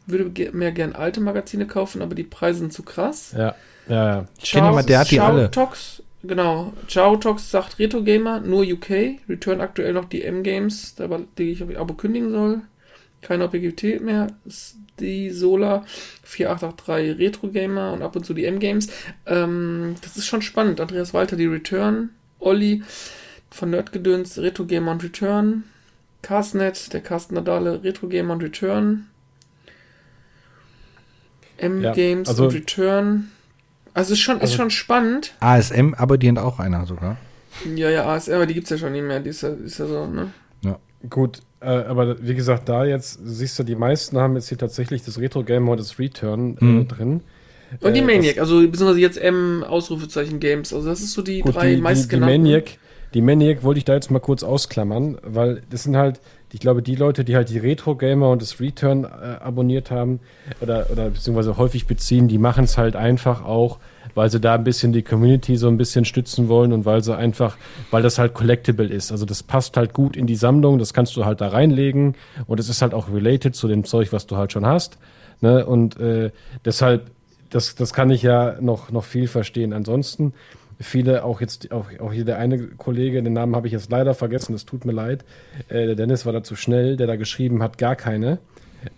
Würde 0.05 0.51
mehr 0.53 0.71
gern 0.71 0.93
alte 0.93 1.21
Magazine 1.21 1.67
kaufen, 1.67 2.01
aber 2.01 2.15
die 2.15 2.23
Preise 2.23 2.59
sind 2.59 2.73
zu 2.73 2.83
krass. 2.83 3.33
Ja, 3.35 3.55
ja, 3.87 4.07
ja. 4.07 4.25
Ich 4.41 4.51
kenne 4.51 4.67
jemanden, 4.67 4.87
der 4.87 4.99
hat 4.99 5.11
die 5.11 5.19
alle. 5.19 5.51
Tox, 5.51 6.01
Genau. 6.23 6.73
Ciao 6.87 7.15
Tox 7.15 7.49
sagt 7.49 7.79
Retro 7.79 8.03
Gamer, 8.03 8.41
nur 8.41 8.63
UK. 8.63 9.19
Return 9.29 9.61
aktuell 9.61 9.93
noch 9.93 10.05
die 10.05 10.23
M-Games, 10.23 10.95
die 11.37 11.51
ich 11.51 11.77
Abo 11.77 11.93
kündigen 11.93 12.31
soll. 12.31 12.61
Keine 13.21 13.45
Objektivität 13.45 14.01
mehr. 14.01 14.27
Die 14.99 15.29
Solar 15.29 15.85
4883 16.23 17.17
Retro 17.19 17.47
Gamer 17.47 17.93
und 17.93 18.01
ab 18.01 18.15
und 18.15 18.25
zu 18.25 18.33
die 18.33 18.45
M-Games. 18.45 18.89
Ähm, 19.25 19.95
das 20.01 20.17
ist 20.17 20.25
schon 20.25 20.41
spannend. 20.41 20.81
Andreas 20.81 21.13
Walter, 21.13 21.37
die 21.37 21.45
Return. 21.45 22.09
Olli 22.39 22.83
von 23.49 23.69
Nerdgedöns, 23.69 24.37
Retro 24.37 24.65
Gamer 24.65 24.91
und 24.91 25.03
Return. 25.03 25.63
Castnet, 26.21 26.91
der 26.91 27.01
Carsten 27.01 27.35
Nadale, 27.35 27.81
Retro 27.83 28.07
Gamer 28.07 28.33
und 28.33 28.43
Return. 28.43 29.07
M-Games 31.57 32.27
ja, 32.27 32.31
also 32.31 32.45
und 32.45 32.53
Return. 32.53 33.31
Also 33.99 34.13
ist 34.13 34.21
schon, 34.21 34.35
also 34.35 34.45
ist 34.45 34.55
schon 34.55 34.69
spannend. 34.69 35.33
ASM 35.41 35.93
abonniert 35.93 36.39
auch 36.39 36.57
einer 36.59 36.85
sogar. 36.85 37.17
Ja, 37.75 37.89
ja, 37.89 38.05
ASM, 38.05 38.31
aber 38.31 38.45
die 38.45 38.53
gibt 38.53 38.63
es 38.63 38.69
ja 38.69 38.77
schon 38.77 38.93
nicht 38.93 39.03
mehr. 39.03 39.19
Die 39.19 39.29
ist 39.29 39.41
ja, 39.41 39.49
ist 39.49 39.77
ja 39.77 39.87
so, 39.87 40.07
ne? 40.07 40.31
Ja. 40.63 40.79
Gut, 41.09 41.41
äh, 41.59 41.65
aber 41.65 42.15
wie 42.25 42.33
gesagt, 42.33 42.69
da 42.69 42.85
jetzt 42.85 43.19
siehst 43.21 43.59
du, 43.59 43.63
die 43.63 43.75
meisten 43.75 44.17
haben 44.17 44.35
jetzt 44.35 44.47
hier 44.47 44.57
tatsächlich 44.57 45.03
das 45.03 45.19
Retro 45.19 45.43
Gamer 45.43 45.71
und 45.71 45.81
das 45.81 45.99
Return 45.99 46.57
äh, 46.61 46.63
mhm. 46.63 46.87
drin. 46.87 47.21
Und 47.81 47.93
die 47.93 47.99
äh, 47.99 48.03
Maniac, 48.05 48.35
das, 48.35 48.49
also 48.49 48.61
beziehungsweise 48.61 49.01
jetzt 49.01 49.17
M 49.17 49.65
Ausrufezeichen 49.67 50.39
Games. 50.39 50.73
Also 50.73 50.87
das 50.87 51.01
ist 51.01 51.11
so 51.11 51.21
die 51.21 51.41
gut, 51.41 51.55
drei 51.55 51.75
die, 51.75 51.81
meistgenannten. 51.81 52.45
Die, 52.45 52.49
die 52.49 52.53
Maniac, 52.53 52.77
die 53.13 53.21
Maniac 53.21 53.63
wollte 53.63 53.79
ich 53.79 53.85
da 53.85 53.95
jetzt 53.95 54.11
mal 54.11 54.19
kurz 54.19 54.43
ausklammern, 54.43 55.17
weil 55.23 55.61
das 55.69 55.83
sind 55.83 55.97
halt, 55.97 56.21
ich 56.51 56.59
glaube, 56.59 56.81
die 56.81 56.95
Leute, 56.95 57.23
die 57.23 57.35
halt 57.35 57.49
die 57.49 57.59
Retro-Gamer 57.59 58.29
und 58.29 58.41
das 58.41 58.59
Return 58.59 59.03
äh, 59.03 59.07
abonniert 59.07 59.91
haben 59.91 60.19
oder, 60.61 60.87
oder 60.89 61.09
beziehungsweise 61.09 61.57
häufig 61.57 61.85
beziehen, 61.85 62.27
die 62.27 62.37
machen 62.37 62.63
es 62.63 62.77
halt 62.77 62.95
einfach 62.95 63.45
auch, 63.45 63.77
weil 64.15 64.31
sie 64.31 64.39
da 64.39 64.55
ein 64.55 64.63
bisschen 64.63 64.91
die 64.91 65.03
Community 65.03 65.57
so 65.57 65.67
ein 65.67 65.77
bisschen 65.77 66.05
stützen 66.05 66.47
wollen 66.47 66.73
und 66.73 66.85
weil 66.85 67.03
sie 67.03 67.15
einfach, 67.15 67.57
weil 67.91 68.01
das 68.01 68.17
halt 68.17 68.33
collectible 68.33 68.87
ist. 68.87 69.11
Also 69.11 69.25
das 69.25 69.43
passt 69.43 69.77
halt 69.77 69.93
gut 69.93 70.17
in 70.17 70.25
die 70.25 70.35
Sammlung, 70.35 70.79
das 70.79 70.93
kannst 70.93 71.15
du 71.15 71.25
halt 71.25 71.39
da 71.41 71.49
reinlegen 71.49 72.15
und 72.47 72.59
es 72.59 72.67
ist 72.67 72.81
halt 72.81 72.93
auch 72.93 73.11
related 73.13 73.55
zu 73.55 73.67
dem 73.67 73.83
Zeug, 73.83 74.11
was 74.11 74.25
du 74.25 74.35
halt 74.35 74.51
schon 74.51 74.65
hast. 74.65 74.97
Ne? 75.41 75.65
Und 75.65 75.99
äh, 75.99 76.31
deshalb, 76.65 77.11
das, 77.51 77.75
das 77.75 77.93
kann 77.93 78.09
ich 78.09 78.23
ja 78.23 78.55
noch, 78.59 78.91
noch 78.91 79.03
viel 79.03 79.27
verstehen. 79.27 79.71
Ansonsten, 79.71 80.33
viele, 80.79 81.23
auch 81.23 81.41
jetzt, 81.41 81.71
auch, 81.71 81.87
auch 81.99 82.13
hier 82.13 82.25
der 82.25 82.37
eine 82.37 82.67
Kollege, 82.67 83.21
den 83.21 83.33
Namen 83.33 83.55
habe 83.55 83.67
ich 83.67 83.73
jetzt 83.73 83.91
leider 83.91 84.13
vergessen, 84.13 84.55
es 84.55 84.65
tut 84.65 84.85
mir 84.85 84.93
leid. 84.93 85.25
Äh, 85.67 85.87
der 85.87 85.95
Dennis 85.95 86.25
war 86.25 86.33
da 86.33 86.43
zu 86.43 86.55
schnell, 86.55 86.97
der 86.97 87.07
da 87.07 87.15
geschrieben 87.15 87.61
hat, 87.61 87.77
gar 87.77 87.95
keine. 87.95 88.39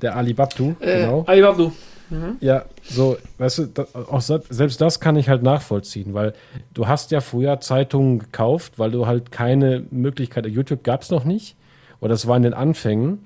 Der 0.02 0.16
Ali 0.16 0.34
Babdu, 0.34 0.76
äh, 0.80 1.02
genau. 1.02 1.24
Ali 1.26 1.42
Babdu. 1.42 1.72
Mhm. 2.12 2.38
Ja, 2.42 2.66
so, 2.84 3.18
weißt 3.38 3.58
du, 3.60 3.66
da, 3.68 3.88
auch 3.94 4.22
selbst 4.22 4.82
das 4.82 5.00
kann 5.00 5.16
ich 5.16 5.30
halt 5.30 5.44
nachvollziehen, 5.44 6.14
weil 6.14 6.34
du 6.74 6.88
hast 6.88 7.12
ja 7.12 7.22
früher 7.22 7.62
Zeitungen 7.62 8.20
gekauft, 8.20 8.78
weil 8.78 8.92
du 8.92 9.08
halt 9.08 9.32
keine 9.32 9.86
Möglichkeit, 9.92 10.46
YouTube 10.46 10.84
gab 10.84 11.02
es 11.02 11.10
noch 11.10 11.24
nicht, 11.24 11.56
oder 12.00 12.10
das 12.10 12.28
war 12.28 12.38
in 12.38 12.44
den 12.44 12.54
Anfängen. 12.54 13.26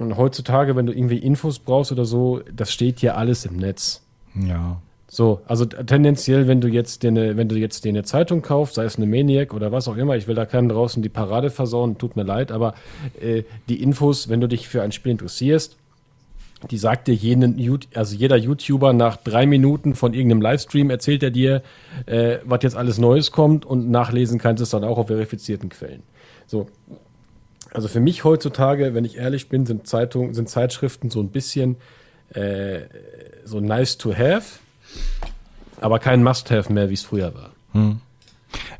Und 0.00 0.16
heutzutage, 0.16 0.74
wenn 0.74 0.86
du 0.86 0.92
irgendwie 0.92 1.18
Infos 1.18 1.60
brauchst 1.60 1.92
oder 1.92 2.04
so, 2.04 2.40
das 2.52 2.72
steht 2.72 3.00
ja 3.00 3.14
alles 3.14 3.46
im 3.46 3.56
Netz. 3.56 4.02
Ja. 4.34 4.82
So, 5.14 5.42
also 5.46 5.64
tendenziell, 5.64 6.48
wenn 6.48 6.60
du 6.60 6.66
jetzt 6.66 7.04
dir 7.04 7.14
wenn 7.14 7.48
du 7.48 7.54
jetzt 7.54 7.84
dir 7.84 7.90
eine 7.90 8.02
Zeitung 8.02 8.42
kaufst, 8.42 8.74
sei 8.74 8.82
es 8.84 8.96
eine 8.96 9.06
Maniac 9.06 9.54
oder 9.54 9.70
was 9.70 9.86
auch 9.86 9.96
immer, 9.96 10.16
ich 10.16 10.26
will 10.26 10.34
da 10.34 10.44
keinem 10.44 10.68
draußen 10.68 11.04
die 11.04 11.08
Parade 11.08 11.50
versauen, 11.50 11.98
tut 11.98 12.16
mir 12.16 12.24
leid, 12.24 12.50
aber 12.50 12.74
äh, 13.20 13.44
die 13.68 13.80
Infos, 13.80 14.28
wenn 14.28 14.40
du 14.40 14.48
dich 14.48 14.66
für 14.66 14.82
ein 14.82 14.90
Spiel 14.90 15.12
interessierst, 15.12 15.76
die 16.68 16.78
sagt 16.78 17.06
dir 17.06 17.14
jeden, 17.14 17.78
also 17.94 18.16
jeder 18.16 18.36
YouTuber 18.36 18.92
nach 18.92 19.16
drei 19.16 19.46
Minuten 19.46 19.94
von 19.94 20.14
irgendeinem 20.14 20.42
Livestream 20.42 20.90
erzählt 20.90 21.22
er 21.22 21.30
dir, 21.30 21.62
äh, 22.06 22.38
was 22.44 22.64
jetzt 22.64 22.76
alles 22.76 22.98
Neues 22.98 23.30
kommt 23.30 23.64
und 23.64 23.88
nachlesen 23.88 24.40
kannst 24.40 24.58
du 24.58 24.64
es 24.64 24.70
dann 24.70 24.82
auch 24.82 24.98
auf 24.98 25.06
verifizierten 25.06 25.68
Quellen. 25.68 26.02
So. 26.48 26.66
Also 27.72 27.86
für 27.86 28.00
mich 28.00 28.24
heutzutage, 28.24 28.94
wenn 28.94 29.04
ich 29.04 29.16
ehrlich 29.16 29.48
bin, 29.48 29.64
sind 29.64 29.86
Zeitungen, 29.86 30.34
sind 30.34 30.48
Zeitschriften 30.48 31.10
so 31.10 31.20
ein 31.20 31.28
bisschen 31.28 31.76
äh, 32.30 32.80
so 33.44 33.60
nice 33.60 33.96
to 33.96 34.12
have, 34.12 34.58
aber 35.80 35.98
kein 35.98 36.22
Must-have 36.22 36.72
mehr, 36.72 36.88
wie 36.90 36.94
es 36.94 37.02
früher 37.02 37.34
war. 37.34 37.50
Hm. 37.72 38.00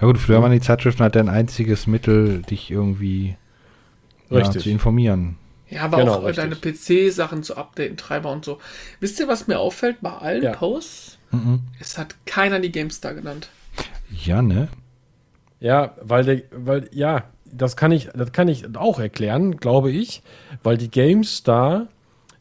Ja 0.00 0.06
gut, 0.06 0.18
früher 0.18 0.42
waren 0.42 0.52
die 0.52 0.60
Zeitschriften 0.60 1.02
halt 1.02 1.16
ein 1.16 1.28
einziges 1.28 1.86
Mittel, 1.86 2.42
dich 2.42 2.70
irgendwie 2.70 3.36
ja, 4.30 4.50
zu 4.50 4.68
informieren. 4.70 5.36
Ja, 5.68 5.82
aber 5.82 5.98
genau, 5.98 6.14
auch 6.14 6.24
richtig. 6.24 6.36
deine 6.36 6.56
PC-Sachen 6.56 7.42
zu 7.42 7.56
updaten, 7.56 7.96
Treiber 7.96 8.30
und 8.30 8.44
so. 8.44 8.58
Wisst 9.00 9.18
ihr, 9.18 9.28
was 9.28 9.46
mir 9.48 9.58
auffällt 9.58 10.00
bei 10.00 10.12
allen 10.12 10.42
ja. 10.42 10.52
Posts? 10.52 11.18
Mhm. 11.32 11.60
Es 11.80 11.98
hat 11.98 12.14
keiner 12.26 12.60
die 12.60 12.70
GameStar 12.70 13.14
genannt. 13.14 13.48
Ja, 14.24 14.42
ne? 14.42 14.68
Ja, 15.60 15.94
weil, 16.00 16.24
der, 16.24 16.42
weil, 16.52 16.88
ja, 16.92 17.24
das 17.44 17.76
kann 17.76 17.92
ich, 17.92 18.10
das 18.14 18.32
kann 18.32 18.48
ich 18.48 18.76
auch 18.76 19.00
erklären, 19.00 19.56
glaube 19.56 19.90
ich, 19.90 20.22
weil 20.62 20.76
die 20.76 20.90
GameStar 20.90 21.88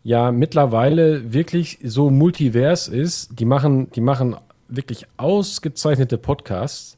ja 0.03 0.31
mittlerweile 0.31 1.33
wirklich 1.33 1.79
so 1.83 2.09
multivers 2.09 2.87
ist. 2.87 3.39
Die 3.39 3.45
machen, 3.45 3.89
die 3.91 4.01
machen 4.01 4.35
wirklich 4.67 5.05
ausgezeichnete 5.17 6.17
Podcasts 6.17 6.97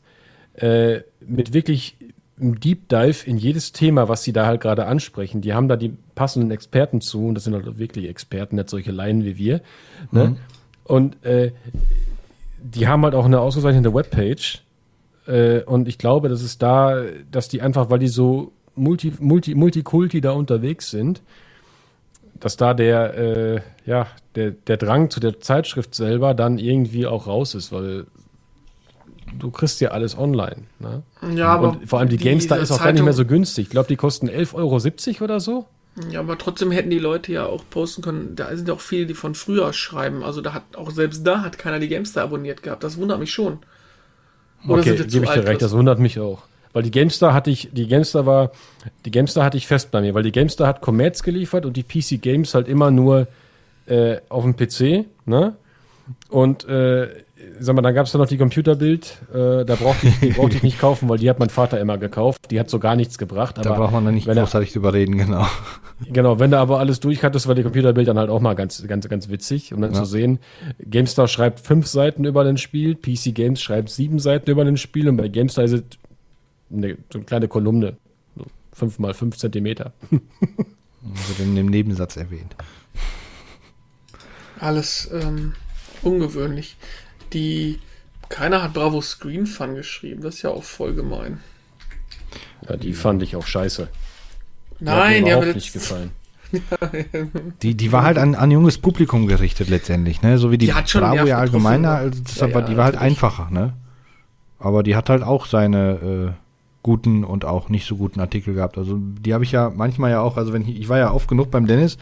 äh, 0.56 1.02
mit 1.26 1.54
wirklich 1.54 1.98
einem 2.40 2.60
Deep 2.60 2.90
Dive 2.90 3.26
in 3.26 3.38
jedes 3.38 3.72
Thema, 3.72 4.10
was 4.10 4.24
sie 4.24 4.34
da 4.34 4.46
halt 4.46 4.62
gerade 4.62 4.88
ansprechen. 4.88 5.42
Die 5.42 5.54
haben 5.54 5.68
da 5.68 5.78
die 5.78 5.94
passenden 6.16 6.52
Experten 6.52 7.00
zu 7.00 7.28
und 7.28 7.36
das 7.36 7.46
sind 7.46 7.54
halt 7.54 7.78
wirklich 7.78 8.10
Experten, 8.10 8.58
nicht 8.58 8.70
solche 8.70 8.92
Laien 8.92 9.24
wie 9.24 9.38
wir. 9.38 9.62
Ne? 10.12 10.30
Mhm. 10.30 10.38
Und 10.84 11.26
äh, 11.26 11.52
die 12.62 12.88
haben 12.88 13.04
halt 13.04 13.16
auch 13.16 13.26
eine 13.26 13.40
ausgezeichnete 13.40 13.94
Webpage. 13.94 14.64
Äh, 15.28 15.62
und 15.62 15.88
ich 15.88 15.98
glaube, 15.98 16.30
dass 16.30 16.42
es 16.42 16.58
da, 16.58 17.04
dass 17.32 17.48
die 17.48 17.62
einfach, 17.62 17.90
weil 17.90 18.00
die 18.00 18.08
so 18.08 18.52
multi, 18.76 19.14
multi, 19.20 19.56
multikulti 19.56 20.20
da 20.20 20.32
unterwegs 20.32 20.92
sind, 20.92 21.22
dass 22.40 22.58
da 22.58 22.74
der, 22.74 23.18
äh, 23.18 23.62
ja, 23.86 24.08
der, 24.36 24.52
der 24.52 24.78
Drang 24.78 25.10
zu 25.10 25.20
der 25.20 25.40
Zeitschrift 25.40 25.96
selber 25.96 26.34
dann 26.34 26.58
irgendwie 26.58 27.08
auch 27.08 27.28
raus 27.28 27.56
ist, 27.56 27.72
weil 27.72 28.06
du 29.40 29.52
kriegst 29.52 29.82
ja 29.82 29.90
alles 29.90 30.18
online. 30.18 30.64
Ne? 30.80 31.04
Ja, 31.36 31.48
aber 31.48 31.70
und 31.72 31.90
vor 31.90 32.00
allem 32.00 32.10
die, 32.10 32.18
die 32.18 32.24
GameStar 32.24 32.58
ist 32.60 32.72
auch 32.72 32.78
Zeitung, 32.78 32.86
gar 32.86 32.94
nicht 32.94 33.04
mehr 33.04 33.14
so 33.14 33.26
günstig. 33.26 33.66
Ich 33.66 33.70
glaube, 33.70 33.88
die 33.88 33.96
kosten 33.96 34.30
11,70 34.30 34.54
Euro 35.16 35.24
oder 35.24 35.40
so. 35.40 35.66
Ja, 36.10 36.20
aber 36.20 36.38
trotzdem 36.38 36.72
hätten 36.72 36.90
die 36.90 37.00
Leute 37.00 37.32
ja 37.32 37.46
auch 37.46 37.64
posten 37.70 38.02
können. 38.02 38.36
Da 38.36 38.54
sind 38.56 38.68
ja 38.68 38.74
auch 38.74 38.82
viele, 38.82 39.06
die 39.06 39.14
von 39.14 39.34
früher 39.34 39.72
schreiben. 39.72 40.24
Also 40.24 40.42
da 40.42 40.54
hat 40.54 40.64
auch 40.76 40.92
selbst 40.92 41.26
da 41.26 41.42
hat 41.42 41.58
keiner 41.58 41.80
die 41.80 41.88
GameStar 41.88 42.26
abonniert 42.26 42.64
gehabt. 42.64 42.84
Das 42.84 42.98
wundert 42.98 43.20
mich 43.20 43.32
schon. 43.32 43.60
Oder 44.68 44.82
okay, 44.82 44.96
gebe 44.98 45.26
ich 45.26 45.32
dir 45.32 45.46
recht. 45.46 45.62
Das 45.62 45.72
wundert 45.72 46.00
mich 46.00 46.20
auch. 46.20 46.44
Weil 46.76 46.84
die 46.84 46.92
GameStar 46.92 47.34
hatte 47.34 47.52
ich, 47.52 47.70
die 47.72 47.88
GameStar 47.88 48.26
war, 48.26 48.52
die 49.06 49.12
GameStar 49.12 49.46
hatte 49.46 49.56
ich 49.56 49.66
fest 49.66 49.92
bei 49.92 50.02
mir, 50.02 50.14
weil 50.14 50.24
die 50.24 50.34
GameStar 50.34 50.68
hat 50.68 50.82
Commerz 50.82 51.24
geliefert 51.24 51.66
und 51.66 51.78
die 51.78 51.84
PC 51.84 52.22
Games 52.22 52.54
halt 52.54 52.68
immer 52.68 52.92
nur 52.92 53.28
äh, 53.86 54.18
auf 54.28 54.44
dem 54.44 54.58
PC, 54.58 55.06
ne? 55.26 55.56
Und 56.28 56.68
äh, 56.68 57.08
sag 57.60 57.76
mal, 57.78 57.82
dann 57.82 57.96
gab 57.96 58.08
es 58.08 58.12
da 58.12 58.18
noch 58.18 58.28
die 58.28 58.38
Computerbild, 58.38 59.22
äh, 59.34 59.64
da 59.64 59.76
brauchte 59.76 60.08
ich, 60.08 60.20
die 60.20 60.30
brauchte 60.32 60.58
ich 60.58 60.64
nicht 60.64 60.78
kaufen, 60.78 61.08
weil 61.08 61.18
die 61.18 61.30
hat 61.30 61.40
mein 61.40 61.50
Vater 61.50 61.80
immer 61.80 61.98
gekauft. 61.98 62.52
Die 62.52 62.60
hat 62.60 62.70
so 62.70 62.78
gar 62.78 62.98
nichts 62.98 63.18
gebracht. 63.18 63.58
da 63.58 63.74
braucht 63.74 63.94
man 63.94 64.04
dann 64.04 64.14
nicht 64.14 64.28
großartig 64.28 64.74
drüber 64.74 64.94
reden, 64.94 65.18
genau. 65.18 65.48
Genau, 66.12 66.40
wenn 66.40 66.52
du 66.52 66.58
aber 66.58 66.80
alles 66.80 67.00
durch 67.00 67.24
hattest, 67.24 67.48
war 67.48 67.56
die 67.56 67.64
Computerbild 67.64 68.10
dann 68.10 68.20
halt 68.20 68.30
auch 68.30 68.42
mal 68.42 68.54
ganz, 68.54 68.86
ganz, 68.86 69.08
ganz 69.08 69.30
witzig, 69.30 69.74
um 69.74 69.80
dann 69.80 69.94
ja. 69.94 70.00
zu 70.00 70.04
sehen. 70.04 70.40
GameStar 70.80 71.30
schreibt 71.30 71.62
fünf 71.62 71.88
Seiten 71.88 72.26
über 72.26 72.44
ein 72.44 72.58
Spiel, 72.58 72.96
PC 72.96 73.34
Games 73.34 73.62
schreibt 73.62 73.90
sieben 73.90 74.20
Seiten 74.20 74.52
über 74.52 74.64
ein 74.64 74.76
Spiel 74.76 75.08
und 75.08 75.16
bei 75.16 75.30
GameStar 75.30 75.64
ist 75.64 75.72
es 75.72 75.84
eine, 76.78 76.98
so 77.12 77.20
eine 77.20 77.26
kleine 77.26 77.48
Kolumne. 77.48 77.98
So 78.36 78.46
fünf 78.74 79.00
mal 79.00 79.14
fünf 79.14 79.38
Zentimeter. 79.38 79.94
Wird 80.10 81.40
in 81.40 81.56
dem 81.56 81.68
Nebensatz 81.68 82.18
erwähnt. 82.18 82.56
Alles 84.60 85.10
ähm, 85.14 85.54
ungewöhnlich. 86.02 86.78
Die 87.34 87.80
keiner 88.30 88.64
hat 88.64 88.74
Bravo 88.74 89.02
Screen 89.02 89.46
Fun 89.46 89.76
geschrieben. 89.76 90.22
Das 90.22 90.36
ist 90.36 90.42
ja 90.42 90.50
auch 90.50 90.64
voll 90.64 90.94
gemein. 90.94 91.40
Ja, 92.68 92.78
die 92.78 92.94
fand 92.94 93.22
ich 93.22 93.36
auch 93.36 93.46
scheiße. 93.46 93.88
Die 94.80 94.84
Nein, 94.84 95.26
die 95.26 95.34
hat 95.34 95.42
mir 95.42 95.54
nicht 95.54 95.74
gefallen. 95.74 96.12
die, 97.62 97.76
die 97.76 97.92
war 97.92 98.04
halt 98.04 98.18
an, 98.18 98.36
an 98.36 98.52
junges 98.52 98.78
Publikum 98.78 99.28
gerichtet 99.28 99.70
letztendlich, 99.70 100.22
ne? 100.22 100.38
So 100.38 100.52
wie 100.52 100.58
die, 100.58 100.68
die 100.68 100.98
Bravo 100.98 101.26
ja 101.26 101.38
allgemeiner, 101.38 101.96
also 101.96 102.22
ja, 102.36 102.48
ja, 102.48 102.62
die 102.62 102.78
war 102.78 102.86
halt 102.86 102.98
einfacher, 102.98 103.50
ne? 103.52 103.74
Aber 104.60 104.84
die 104.84 104.96
hat 104.96 105.10
halt 105.10 105.24
auch 105.24 105.46
seine 105.46 106.36
äh, 106.36 106.45
guten 106.86 107.24
und 107.24 107.46
auch 107.46 107.68
nicht 107.70 107.88
so 107.88 107.96
guten 107.96 108.20
Artikel 108.20 108.54
gehabt. 108.54 108.78
Also 108.78 109.00
die 109.00 109.34
habe 109.34 109.44
ich 109.44 109.52
ja 109.52 109.72
manchmal 109.76 110.12
ja 110.12 110.22
auch, 110.22 110.38
also 110.38 110.54
wenn 110.54 110.62
ich, 110.62 110.80
ich 110.80 110.88
war 110.88 111.00
ja 111.00 111.12
oft 111.12 111.28
genug 111.28 111.50
beim 111.50 111.66
Dennis, 111.66 111.98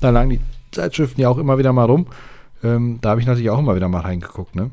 da 0.00 0.10
lagen 0.10 0.30
die 0.30 0.40
Zeitschriften 0.70 1.20
ja 1.20 1.28
auch 1.28 1.36
immer 1.36 1.58
wieder 1.58 1.72
mal 1.72 1.86
rum. 1.86 2.06
Ähm, 2.62 3.00
da 3.00 3.10
habe 3.10 3.20
ich 3.20 3.26
natürlich 3.26 3.50
auch 3.50 3.58
immer 3.58 3.74
wieder 3.74 3.88
mal 3.88 4.02
reingeguckt, 4.02 4.54
ne? 4.54 4.70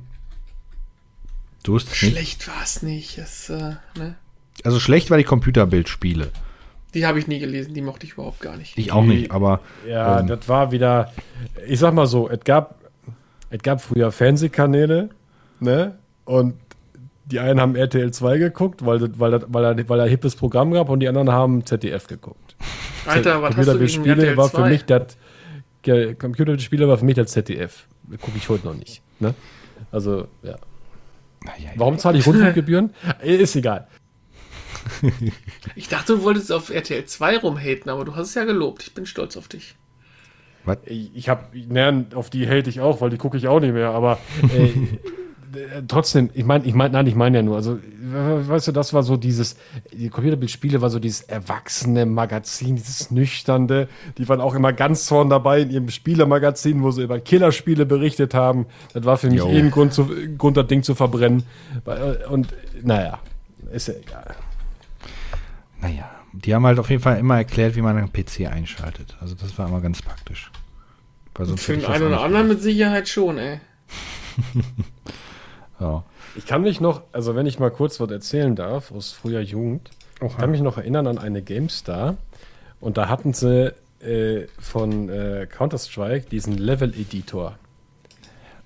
Du 1.64 1.74
hast 1.74 1.96
Schlecht 1.96 2.48
war 2.48 2.62
es 2.64 2.84
nicht. 2.84 3.18
Das, 3.18 3.50
äh, 3.50 3.78
ne? 3.98 4.16
Also 4.64 4.80
schlecht 4.80 5.10
war 5.10 5.18
die 5.18 5.24
Computerbildspiele. 5.24 6.30
Die 6.94 7.08
habe 7.08 7.18
ich 7.18 7.28
nie 7.28 7.40
gelesen, 7.40 7.74
die 7.74 7.82
mochte 7.82 8.06
ich 8.06 8.14
überhaupt 8.14 8.40
gar 8.40 8.58
nicht. 8.58 8.78
Ich 8.78 8.92
auch 8.92 9.04
nicht, 9.04 9.32
aber. 9.32 9.62
Ja, 9.88 10.20
ähm, 10.20 10.28
das 10.28 10.48
war 10.48 10.72
wieder, 10.72 11.12
ich 11.68 11.80
sag 11.80 11.96
mal 11.96 12.06
so, 12.06 12.30
es 12.30 12.42
gab, 12.42 12.76
es 13.50 13.64
gab 13.64 13.82
früher 13.82 14.12
Fernsehkanäle, 14.12 15.10
ne? 15.60 15.98
Und 16.26 16.54
die 17.32 17.40
einen 17.40 17.60
haben 17.60 17.76
RTL 17.76 18.12
2 18.12 18.38
geguckt, 18.38 18.86
weil, 18.86 19.00
das, 19.00 19.10
weil, 19.20 19.32
das, 19.32 19.44
weil, 19.48 19.64
er, 19.64 19.90
weil 19.90 20.00
er 20.00 20.06
ein 20.06 20.10
hippes 20.10 20.36
Programm 20.36 20.72
gab 20.72 20.90
und 20.90 21.02
die 21.02 21.08
anderen 21.08 21.32
haben 21.32 21.66
ZDF 21.66 22.08
geguckt. 22.08 22.56
Alter, 23.06 23.42
was 23.42 23.56
hast 23.56 23.68
du 23.68 23.80
gegen 23.80 24.06
RTL 24.06 24.38
war 24.38 24.50
für 24.50 24.66
mich 24.66 24.86
das 24.86 25.18
Computerspiele 26.18 26.88
war 26.88 26.98
für 26.98 27.06
mich 27.06 27.16
das 27.16 27.32
ZDF. 27.32 27.88
Gucke 28.22 28.38
ich 28.38 28.50
heute 28.50 28.68
noch 28.68 28.74
nicht. 28.74 29.02
Ne? 29.20 29.34
Also, 29.92 30.28
ja. 30.44 30.56
Warum 31.76 31.98
zahle 31.98 32.18
ich 32.18 32.26
Rundfunkgebühren? 32.26 32.94
Ist 33.22 33.56
egal. 33.56 33.88
ich 35.76 35.88
dachte, 35.88 36.16
du 36.16 36.24
wolltest 36.24 36.52
auf 36.52 36.70
RTL 36.70 37.06
2 37.06 37.38
rumhaten, 37.38 37.90
aber 37.90 38.06
du 38.06 38.16
hast 38.16 38.30
es 38.30 38.36
ja 38.36 38.44
gelobt. 38.44 38.84
Ich 38.84 38.94
bin 38.94 39.06
stolz 39.06 39.38
auf 39.38 39.48
dich. 39.48 39.76
Was? 40.66 40.78
Ich 40.86 41.30
habe, 41.30 41.46
auf 42.16 42.30
die 42.30 42.48
hate 42.48 42.70
ich 42.70 42.82
auch, 42.82 43.00
weil 43.00 43.10
die 43.10 43.18
gucke 43.18 43.38
ich 43.38 43.48
auch 43.48 43.62
nicht 43.62 43.74
mehr, 43.74 43.92
aber 43.92 44.20
äh, 44.44 44.72
trotzdem, 45.88 46.30
ich 46.34 46.46
meine, 46.46 46.66
ich 46.66 46.74
meine, 46.74 46.94
nein, 46.94 47.08
ich 47.08 47.16
meine 47.16 47.38
ja 47.38 47.44
nur, 47.44 47.56
also, 47.56 47.80
weißt 48.02 48.68
du, 48.68 48.72
das 48.72 48.94
war 48.94 49.04
so 49.04 49.18
dieses, 49.18 49.56
die 49.92 50.10
Computerbildspiele 50.10 50.82
war 50.82 50.90
so 50.90 51.00
dieses 51.00 51.22
erwachsene 51.22 52.06
Magazin, 52.06 52.76
dieses 52.76 53.12
nüchternde, 53.12 53.88
die 54.18 54.28
waren 54.28 54.42
auch 54.42 54.56
immer 54.56 54.74
ganz 54.74 55.08
vorn 55.08 55.30
dabei 55.30 55.62
in 55.62 55.72
ihrem 55.72 55.90
Spielemagazin, 55.90 56.84
wo 56.84 56.92
sie 56.92 57.04
über 57.04 57.20
Killerspiele 57.20 57.86
berichtet 57.86 58.34
haben. 58.34 58.66
Das 58.94 59.06
war 59.06 59.18
für 59.18 59.28
mich 59.28 59.40
jo. 59.40 59.50
eh 59.50 59.60
ein 59.60 59.72
Grund, 59.72 59.94
zu, 59.94 60.10
Grund, 60.38 60.58
das 60.58 60.68
Ding 60.68 60.84
zu 60.84 60.96
verbrennen. 60.96 61.44
Und, 62.30 62.54
naja, 62.84 63.20
ist 63.72 63.88
ja 63.88 63.96
egal. 63.96 64.36
Naja, 65.82 66.10
die 66.34 66.54
haben 66.54 66.66
halt 66.66 66.80
auf 66.80 66.90
jeden 66.90 67.02
Fall 67.02 67.20
immer 67.20 67.38
erklärt, 67.38 67.76
wie 67.76 67.82
man 67.82 67.98
einen 67.98 68.12
PC 68.12 68.48
einschaltet. 68.52 69.18
Also, 69.22 69.36
das 69.36 69.58
war 69.58 69.68
immer 69.68 69.82
ganz 69.82 70.02
praktisch. 70.02 70.52
Für 71.34 71.78
den 71.78 71.86
einen 71.86 72.08
oder 72.08 72.22
anderen 72.22 72.48
mit 72.48 72.64
Sicherheit 72.64 73.08
schon, 73.08 73.38
ey. 73.38 73.60
Ja. 75.80 76.04
Ich 76.36 76.46
kann 76.46 76.62
mich 76.62 76.82
noch, 76.82 77.02
also 77.12 77.36
wenn 77.36 77.46
ich 77.46 77.60
mal 77.60 77.72
kurz 77.72 78.00
was 78.00 78.10
erzählen 78.10 78.56
darf 78.56 78.92
aus 78.92 79.12
früher 79.12 79.42
Jugend, 79.42 79.90
Oha. 80.20 80.30
ich 80.30 80.38
kann 80.38 80.52
mich 80.52 80.62
noch 80.62 80.78
erinnern 80.78 81.08
an 81.08 81.18
eine 81.18 81.42
GameStar 81.42 82.18
und 82.80 82.98
da 82.98 83.10
hatten 83.10 83.34
sie 83.34 83.74
äh, 84.02 84.48
von 84.60 85.10
äh, 85.10 85.48
Counter-Strike 85.48 86.30
diesen 86.30 86.58
Level-Editor. 86.58 87.56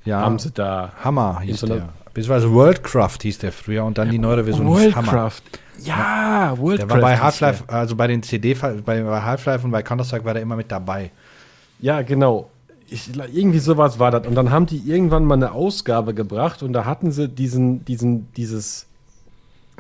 Ja. 0.04 0.22
Haben 0.22 0.40
sie 0.40 0.52
da. 0.52 0.94
Hammer 1.04 1.42
hieß 1.42 1.62
so 1.62 1.68
der. 1.68 1.90
Beziehungsweise 2.14 2.52
Worldcraft 2.52 3.20
hieß 3.22 3.38
der 3.38 3.54
früher 3.54 3.86
und 3.86 3.98
dann 3.98 4.10
die 4.10 4.20
neue 4.20 4.44
Version 4.44 4.68
Worldcraft. 4.68 5.42
Ja, 5.80 6.54
Worldcraft. 6.58 6.90
Der 6.90 6.90
war 6.90 7.00
bei 7.00 7.18
Half-Life, 7.18 7.64
also 7.68 7.96
bei 7.96 8.08
den 8.08 8.22
CD, 8.22 8.54
bei 8.54 9.04
Half-Life 9.04 9.64
und 9.64 9.72
bei 9.72 9.82
Counter-Strike 9.82 10.26
war 10.26 10.34
der 10.34 10.44
immer 10.44 10.58
mit 10.58 10.70
dabei. 10.70 11.12
Ja, 11.80 12.02
genau 12.02 12.51
ich, 12.92 13.10
irgendwie 13.34 13.60
sowas 13.60 14.00
war 14.00 14.12
das. 14.12 14.28
Und 14.28 14.36
dann 14.36 14.52
haben 14.52 14.66
die 14.66 14.78
irgendwann 14.78 15.24
mal 15.24 15.36
eine 15.36 15.54
Ausgabe 15.54 16.14
gebracht 16.14 16.62
und 16.62 16.74
da 16.74 16.86
hatten 16.86 17.12
sie 17.12 17.30
diesen, 17.30 17.86
diesen, 17.86 18.32
dieses, 18.34 18.86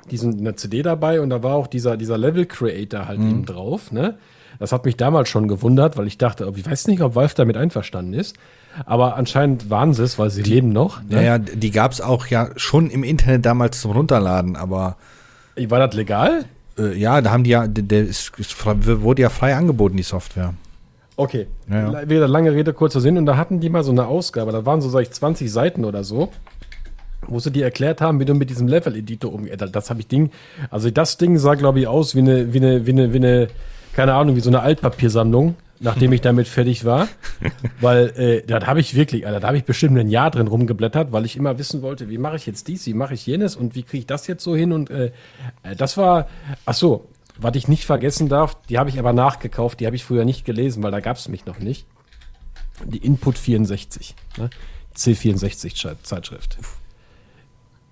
diesen, 0.09 0.39
eine 0.39 0.55
CD 0.55 0.81
dabei 0.81 1.21
und 1.21 1.29
da 1.29 1.43
war 1.43 1.55
auch 1.55 1.67
dieser, 1.67 1.97
dieser 1.97 2.17
Level 2.17 2.45
Creator 2.45 3.07
halt 3.07 3.19
mhm. 3.19 3.29
eben 3.29 3.45
drauf, 3.45 3.91
ne? 3.91 4.17
Das 4.59 4.71
hat 4.71 4.85
mich 4.85 4.95
damals 4.95 5.27
schon 5.27 5.47
gewundert, 5.47 5.97
weil 5.97 6.05
ich 6.05 6.19
dachte, 6.19 6.51
ich 6.55 6.69
weiß 6.69 6.85
nicht, 6.85 7.01
ob 7.01 7.15
Valve 7.15 7.33
damit 7.35 7.57
einverstanden 7.57 8.13
ist. 8.13 8.35
Aber 8.85 9.15
anscheinend 9.15 9.71
waren 9.71 9.93
sie 9.95 10.03
es, 10.03 10.19
weil 10.19 10.29
sie 10.29 10.43
die, 10.43 10.51
leben 10.51 10.69
noch. 10.69 11.01
Ne? 11.01 11.15
Naja, 11.15 11.37
die 11.39 11.71
gab 11.71 11.91
es 11.91 11.99
auch 11.99 12.27
ja 12.27 12.49
schon 12.57 12.91
im 12.91 13.03
Internet 13.03 13.45
damals 13.45 13.81
zum 13.81 13.91
Runterladen, 13.91 14.55
aber. 14.55 14.97
War 15.57 15.79
das 15.79 15.95
legal? 15.95 16.45
Äh, 16.77 16.95
ja, 16.95 17.21
da 17.21 17.31
haben 17.31 17.43
die 17.43 17.49
ja, 17.49 17.65
der, 17.67 18.03
ist, 18.03 18.31
wurde 18.63 19.21
ja 19.23 19.29
frei 19.29 19.55
angeboten, 19.55 19.97
die 19.97 20.03
Software. 20.03 20.53
Okay. 21.21 21.45
Ja, 21.69 21.91
ja. 21.91 22.09
Wieder 22.09 22.27
lange 22.27 22.51
Rede, 22.51 22.73
kurzer 22.73 22.99
Sinn. 22.99 23.15
Und 23.15 23.27
da 23.27 23.37
hatten 23.37 23.59
die 23.59 23.69
mal 23.69 23.83
so 23.83 23.91
eine 23.91 24.07
Ausgabe, 24.07 24.51
da 24.51 24.65
waren 24.65 24.81
so, 24.81 24.89
sag 24.89 25.01
ich, 25.01 25.11
20 25.11 25.51
Seiten 25.51 25.85
oder 25.85 26.03
so, 26.03 26.29
wo 27.27 27.37
sie 27.37 27.51
dir 27.51 27.63
erklärt 27.63 28.01
haben, 28.01 28.19
wie 28.19 28.25
du 28.25 28.33
mit 28.33 28.49
diesem 28.49 28.67
Level-Editor 28.67 29.31
umgehst. 29.31 29.63
Das 29.71 29.91
habe 29.91 29.99
ich 29.99 30.07
Ding, 30.07 30.31
also 30.71 30.89
das 30.89 31.17
Ding 31.17 31.37
sah, 31.37 31.53
glaube 31.53 31.79
ich, 31.79 31.85
aus 31.85 32.15
wie 32.15 32.19
eine, 32.19 32.53
wie 32.53 32.57
eine, 32.57 32.87
wie 32.87 32.91
eine, 32.91 33.13
wie 33.13 33.17
eine, 33.17 33.47
keine 33.93 34.15
Ahnung, 34.15 34.35
wie 34.35 34.39
so 34.39 34.49
eine 34.49 34.61
Altpapiersammlung, 34.61 35.53
nachdem 35.79 36.11
ich 36.11 36.21
damit 36.21 36.47
fertig 36.47 36.85
war. 36.85 37.07
weil 37.81 38.07
äh, 38.17 38.41
da 38.41 38.65
habe 38.65 38.79
ich 38.79 38.95
wirklich, 38.95 39.27
Alter, 39.27 39.41
da 39.41 39.47
habe 39.47 39.57
ich 39.57 39.65
bestimmt 39.65 39.99
ein 39.99 40.09
Jahr 40.09 40.31
drin 40.31 40.47
rumgeblättert, 40.47 41.11
weil 41.11 41.25
ich 41.25 41.37
immer 41.37 41.59
wissen 41.59 41.83
wollte, 41.83 42.09
wie 42.09 42.17
mache 42.17 42.37
ich 42.37 42.47
jetzt 42.47 42.67
dies, 42.67 42.87
wie 42.87 42.95
mache 42.95 43.13
ich 43.13 43.27
jenes 43.27 43.55
und 43.55 43.75
wie 43.75 43.83
kriege 43.83 43.99
ich 43.99 44.07
das 44.07 44.25
jetzt 44.25 44.43
so 44.43 44.55
hin. 44.55 44.71
Und 44.71 44.89
äh, 44.89 45.11
äh, 45.61 45.75
das 45.77 45.97
war, 45.97 46.27
ach 46.65 46.73
so, 46.73 47.05
was 47.41 47.55
ich 47.55 47.67
nicht 47.67 47.85
vergessen 47.85 48.29
darf, 48.29 48.55
die 48.69 48.77
habe 48.77 48.89
ich 48.89 48.99
aber 48.99 49.13
nachgekauft, 49.13 49.79
die 49.79 49.85
habe 49.85 49.95
ich 49.95 50.03
früher 50.03 50.25
nicht 50.25 50.45
gelesen, 50.45 50.83
weil 50.83 50.91
da 50.91 50.99
gab 50.99 51.17
es 51.17 51.27
mich 51.27 51.45
noch 51.45 51.59
nicht. 51.59 51.85
Die 52.85 52.97
Input 52.99 53.37
64, 53.37 54.15
ne? 54.37 54.49
C64-Zeitschrift. 54.95 56.57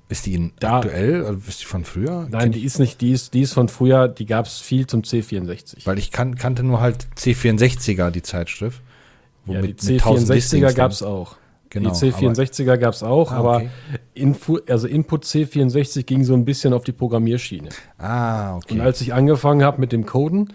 Ist 0.09 0.25
die 0.25 0.33
in 0.33 0.53
Da- 0.59 0.77
aktuell 0.77 1.21
oder 1.21 1.37
ist 1.47 1.61
die 1.61 1.65
von 1.65 1.85
früher? 1.85 2.27
Nein, 2.31 2.51
die 2.51 2.63
ist 2.63 2.79
nicht, 2.79 2.99
die 2.99 3.11
ist, 3.11 3.33
die 3.35 3.41
ist 3.41 3.53
von 3.53 3.69
früher, 3.69 4.07
die 4.07 4.25
gab 4.25 4.47
es 4.47 4.57
viel 4.59 4.87
zum 4.87 5.03
C64. 5.03 5.85
Weil 5.85 5.99
ich 5.99 6.11
kan 6.11 6.35
kannte 6.35 6.63
nur 6.63 6.81
halt 6.81 7.07
C64er, 7.15 8.09
die 8.09 8.23
Zeitschrift. 8.23 8.81
Ja, 9.45 9.61
die 9.61 9.67
mit 9.67 9.81
1000 9.81 10.01
C64er 10.01 10.33
Listings 10.33 10.75
gab 10.75 10.91
es 10.91 11.03
auch. 11.03 11.37
Genau, 11.69 11.91
die 11.91 11.95
C64er 11.95 12.77
gab 12.77 12.93
es 12.93 13.03
auch, 13.03 13.31
Ah, 13.31 13.37
aber 13.37 13.55
okay. 13.57 13.69
Info, 14.15 14.59
also 14.67 14.87
Input 14.87 15.23
C64 15.23 16.03
ging 16.03 16.23
so 16.23 16.33
ein 16.33 16.43
bisschen 16.43 16.73
auf 16.73 16.83
die 16.83 16.91
Programmierschiene. 16.91 17.69
Ah, 17.97 18.55
okay. 18.55 18.73
Und 18.73 18.81
als 18.81 19.01
ich 19.01 19.13
angefangen 19.13 19.63
habe 19.63 19.79
mit 19.79 19.91
dem 19.91 20.05
Coden, 20.05 20.53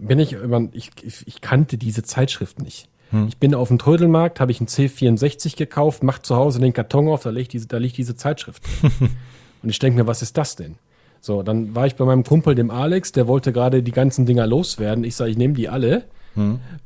bin 0.00 0.18
ich, 0.18 0.36
ich, 0.72 0.90
ich, 1.26 1.40
kannte 1.40 1.78
diese 1.78 2.02
Zeitschrift 2.02 2.60
nicht. 2.60 2.88
Hm. 3.10 3.28
Ich 3.28 3.38
bin 3.38 3.54
auf 3.54 3.68
dem 3.68 3.78
Trödelmarkt, 3.78 4.40
habe 4.40 4.52
ich 4.52 4.60
einen 4.60 4.66
C64 4.66 5.56
gekauft, 5.56 6.02
mach 6.02 6.18
zu 6.18 6.36
Hause 6.36 6.60
den 6.60 6.72
Karton 6.72 7.08
auf, 7.08 7.22
da 7.22 7.30
liegt 7.30 7.52
diese, 7.52 7.66
da 7.66 7.78
liegt 7.78 7.96
diese 7.96 8.16
Zeitschrift. 8.16 8.62
Und 9.62 9.68
ich 9.68 9.78
denke 9.78 10.00
mir, 10.00 10.06
was 10.06 10.22
ist 10.22 10.36
das 10.36 10.56
denn? 10.56 10.76
So, 11.20 11.42
dann 11.42 11.74
war 11.74 11.86
ich 11.86 11.96
bei 11.96 12.04
meinem 12.04 12.24
Kumpel, 12.24 12.54
dem 12.54 12.70
Alex, 12.70 13.12
der 13.12 13.26
wollte 13.28 13.52
gerade 13.52 13.82
die 13.82 13.92
ganzen 13.92 14.26
Dinger 14.26 14.46
loswerden. 14.46 15.04
Ich 15.04 15.16
sage, 15.16 15.30
ich 15.30 15.36
nehme 15.36 15.54
die 15.54 15.68
alle. 15.68 16.04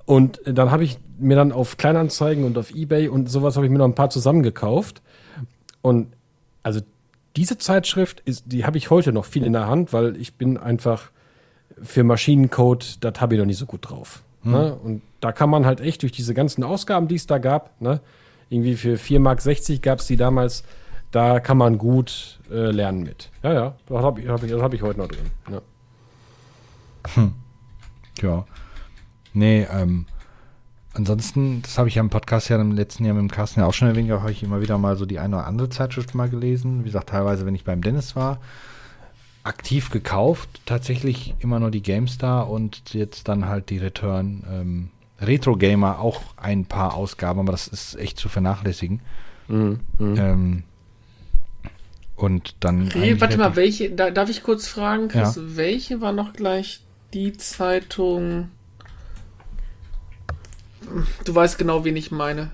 Und 0.06 0.40
dann 0.44 0.70
habe 0.70 0.84
ich 0.84 0.98
mir 1.18 1.36
dann 1.36 1.52
auf 1.52 1.76
Kleinanzeigen 1.76 2.44
und 2.44 2.58
auf 2.58 2.74
Ebay 2.74 3.08
und 3.08 3.30
sowas 3.30 3.56
habe 3.56 3.66
ich 3.66 3.72
mir 3.72 3.78
noch 3.78 3.84
ein 3.84 3.94
paar 3.94 4.10
zusammengekauft. 4.10 5.02
Und 5.82 6.08
also 6.62 6.80
diese 7.36 7.58
Zeitschrift 7.58 8.20
ist, 8.20 8.44
die 8.46 8.64
habe 8.64 8.78
ich 8.78 8.90
heute 8.90 9.12
noch 9.12 9.24
viel 9.24 9.44
in 9.44 9.52
der 9.52 9.66
Hand, 9.66 9.92
weil 9.92 10.16
ich 10.16 10.34
bin 10.34 10.56
einfach 10.56 11.10
für 11.82 12.04
Maschinencode, 12.04 13.04
das 13.04 13.20
habe 13.20 13.34
ich 13.34 13.38
noch 13.38 13.46
nicht 13.46 13.58
so 13.58 13.66
gut 13.66 13.90
drauf. 13.90 14.22
Ne? 14.44 14.74
Und 14.74 15.02
da 15.20 15.32
kann 15.32 15.48
man 15.48 15.64
halt 15.64 15.80
echt 15.80 16.02
durch 16.02 16.12
diese 16.12 16.34
ganzen 16.34 16.64
Ausgaben, 16.64 17.08
die 17.08 17.14
es 17.14 17.26
da 17.26 17.38
gab, 17.38 17.80
ne? 17.80 18.00
irgendwie 18.50 18.76
für 18.76 18.96
4,60 18.96 19.18
Mark 19.20 19.82
gab 19.82 19.98
es 20.00 20.06
die 20.06 20.16
damals, 20.16 20.64
da 21.10 21.40
kann 21.40 21.56
man 21.56 21.78
gut 21.78 22.40
äh, 22.50 22.70
lernen 22.70 23.02
mit. 23.02 23.30
Ja, 23.42 23.52
ja, 23.52 23.74
das 23.86 24.02
habe 24.02 24.20
ich, 24.20 24.28
hab 24.28 24.42
ich, 24.42 24.50
das 24.50 24.60
hab 24.60 24.74
ich 24.74 24.82
heute 24.82 25.00
noch 25.00 25.08
drin. 25.08 25.30
Ja. 25.50 25.62
Ja. 28.22 28.44
Nee, 29.34 29.66
ähm, 29.70 30.06
ansonsten, 30.94 31.60
das 31.62 31.76
habe 31.76 31.88
ich 31.88 31.96
ja 31.96 32.00
im 32.02 32.08
Podcast 32.10 32.48
ja 32.48 32.60
im 32.60 32.72
letzten 32.72 33.04
Jahr 33.04 33.14
mit 33.14 33.22
dem 33.22 33.30
Carsten 33.30 33.60
ja 33.60 33.66
auch 33.66 33.74
schon 33.74 33.88
erwähnt, 33.88 34.10
habe 34.10 34.30
ich 34.32 34.42
immer 34.42 34.60
wieder 34.60 34.78
mal 34.78 34.96
so 34.96 35.04
die 35.06 35.18
eine 35.18 35.36
oder 35.36 35.46
andere 35.46 35.68
Zeitschrift 35.68 36.14
mal 36.14 36.28
gelesen. 36.30 36.80
Wie 36.80 36.86
gesagt, 36.86 37.10
teilweise, 37.10 37.44
wenn 37.44 37.54
ich 37.54 37.64
beim 37.64 37.82
Dennis 37.82 38.16
war, 38.16 38.40
aktiv 39.42 39.90
gekauft, 39.90 40.48
tatsächlich 40.64 41.34
immer 41.40 41.60
nur 41.60 41.70
die 41.70 41.82
GameStar 41.82 42.48
und 42.48 42.94
jetzt 42.94 43.28
dann 43.28 43.46
halt 43.46 43.70
die 43.70 43.78
Return. 43.78 44.44
Ähm, 44.50 44.90
Retro 45.20 45.56
Gamer 45.56 45.98
auch 46.00 46.20
ein 46.36 46.64
paar 46.64 46.94
Ausgaben, 46.94 47.40
aber 47.40 47.52
das 47.52 47.68
ist 47.68 47.96
echt 47.96 48.18
zu 48.18 48.28
vernachlässigen. 48.28 49.00
Ähm, 49.48 50.62
und 52.16 52.56
dann. 52.60 52.90
Hey, 52.90 53.20
warte 53.20 53.36
mal, 53.38 53.56
welche, 53.56 53.90
da, 53.90 54.10
darf 54.10 54.30
ich 54.30 54.42
kurz 54.42 54.66
fragen, 54.66 55.08
Chris, 55.08 55.36
Ja. 55.36 55.42
welche 55.56 56.00
war 56.00 56.12
noch 56.12 56.32
gleich 56.32 56.80
die 57.12 57.32
Zeitung? 57.34 58.48
Du 61.24 61.34
weißt 61.34 61.58
genau, 61.58 61.84
wen 61.84 61.96
ich 61.96 62.10
meine. 62.10 62.50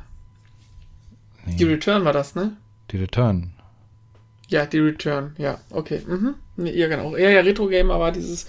Nee, 1.47 1.57
Die 1.57 1.65
Return 1.65 2.05
war 2.05 2.13
das, 2.13 2.35
ne? 2.35 2.57
die 2.91 2.97
Return. 2.99 3.53
Ja, 4.49 4.67
die 4.67 4.81
Return, 4.81 5.35
ja, 5.39 5.59
okay. 5.71 6.01
Mhm. 6.07 6.35
Nee, 6.57 6.73
ja, 6.73 6.89
genau. 6.89 7.17
Ja, 7.17 7.31
ja, 7.31 7.41
Retro 7.41 7.69
Gamer 7.69 8.01
war 8.01 8.11
dieses 8.11 8.47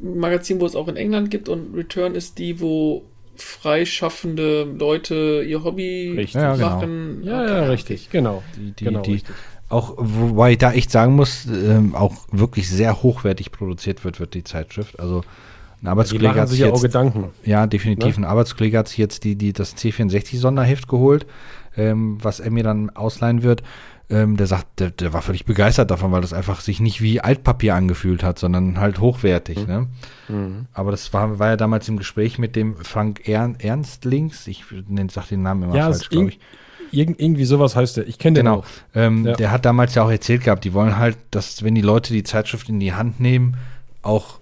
Magazin, 0.00 0.60
wo 0.60 0.66
es 0.66 0.74
auch 0.74 0.88
in 0.88 0.96
England 0.96 1.30
gibt 1.30 1.48
und 1.48 1.74
Return 1.76 2.16
ist 2.16 2.38
die, 2.38 2.60
wo 2.60 3.04
freischaffende 3.36 4.64
Leute 4.64 5.44
ihr 5.46 5.62
Hobby 5.62 6.12
Richtig. 6.16 6.34
Ja, 6.34 6.54
genau. 6.56 6.70
machen. 6.70 7.22
Ja, 7.22 7.42
Okay, 7.42 7.50
ja, 7.52 7.60
okay. 7.60 7.70
richtig, 7.70 8.10
genau. 8.10 8.42
Die, 8.56 8.72
die, 8.72 8.84
genau, 8.84 9.00
die, 9.02 9.12
richtig. 9.12 9.34
Auch, 9.68 9.94
wobei 9.96 10.52
ich 10.52 10.58
da 10.58 10.72
echt 10.72 10.90
sagen 10.90 11.14
muss, 11.14 11.46
ähm, 11.46 11.94
auch 11.94 12.26
wirklich 12.30 12.68
sehr 12.68 13.02
hochwertig 13.02 13.52
produziert 13.52 14.04
wird, 14.04 14.20
wird 14.20 14.34
die 14.34 14.44
Zeitschrift. 14.44 14.98
Also 15.00 15.22
ein 15.82 15.86
Die 15.86 15.88
Arbeitskollege 15.88 16.28
machen 16.28 16.40
hat 16.40 16.48
sich 16.48 16.60
ja 16.60 16.68
auch 16.68 16.72
jetzt, 16.74 16.82
Gedanken. 16.82 17.24
ja, 17.44 17.66
definitiv, 17.66 18.16
Ne? 18.18 18.26
ein 18.26 18.30
Arbeitskollege 18.30 18.78
hat 18.78 18.88
sich 18.88 18.98
jetzt 18.98 19.24
die, 19.24 19.34
die, 19.36 19.52
das 19.52 19.76
C64-Sonderheft 19.76 20.86
geholt, 20.88 21.26
ähm, 21.76 22.18
was 22.22 22.40
er 22.40 22.50
mir 22.50 22.62
dann 22.62 22.90
ausleihen 22.90 23.42
wird. 23.42 23.62
Ähm, 24.10 24.36
der 24.36 24.46
sagt, 24.46 24.78
der, 24.78 24.90
der 24.90 25.12
war 25.14 25.22
völlig 25.22 25.46
begeistert 25.46 25.90
davon, 25.90 26.12
weil 26.12 26.20
das 26.20 26.34
einfach 26.34 26.60
sich 26.60 26.80
nicht 26.80 27.00
wie 27.00 27.20
Altpapier 27.22 27.74
angefühlt 27.74 28.22
hat, 28.22 28.38
sondern 28.38 28.78
halt 28.78 29.00
hochwertig. 29.00 29.66
Ne? 29.66 29.86
Mhm. 30.28 30.66
Aber 30.74 30.90
das 30.90 31.12
war, 31.14 31.38
war 31.38 31.48
ja 31.48 31.56
damals 31.56 31.88
im 31.88 31.96
Gespräch 31.96 32.38
mit 32.38 32.54
dem 32.54 32.76
Frank 32.76 33.26
Ern, 33.26 33.56
Ernstlings, 33.58 34.46
ich 34.48 34.64
nenn- 34.90 35.10
sag 35.10 35.28
den 35.28 35.42
Namen 35.42 35.62
immer 35.62 35.74
Ja, 35.76 35.84
falsch, 35.90 36.10
glaube 36.10 36.28
ich. 36.28 36.38
Irgend, 36.90 37.20
irgendwie 37.20 37.46
sowas 37.46 37.74
heißt 37.74 37.96
der. 37.96 38.06
Ich 38.06 38.18
kenne 38.18 38.34
den 38.40 38.44
Genau. 38.44 38.58
auch. 38.58 38.64
Ähm, 38.94 39.24
Ja. 39.24 39.32
Der 39.32 39.50
hat 39.50 39.64
damals 39.64 39.94
ja 39.94 40.02
auch 40.04 40.10
erzählt 40.10 40.44
gehabt, 40.44 40.64
die 40.64 40.74
wollen 40.74 40.98
halt, 40.98 41.16
dass 41.30 41.62
wenn 41.64 41.74
die 41.74 41.80
Leute 41.80 42.12
die 42.12 42.22
Zeitschrift 42.22 42.68
in 42.68 42.80
die 42.80 42.92
Hand 42.92 43.18
nehmen, 43.18 43.56
auch 44.02 44.40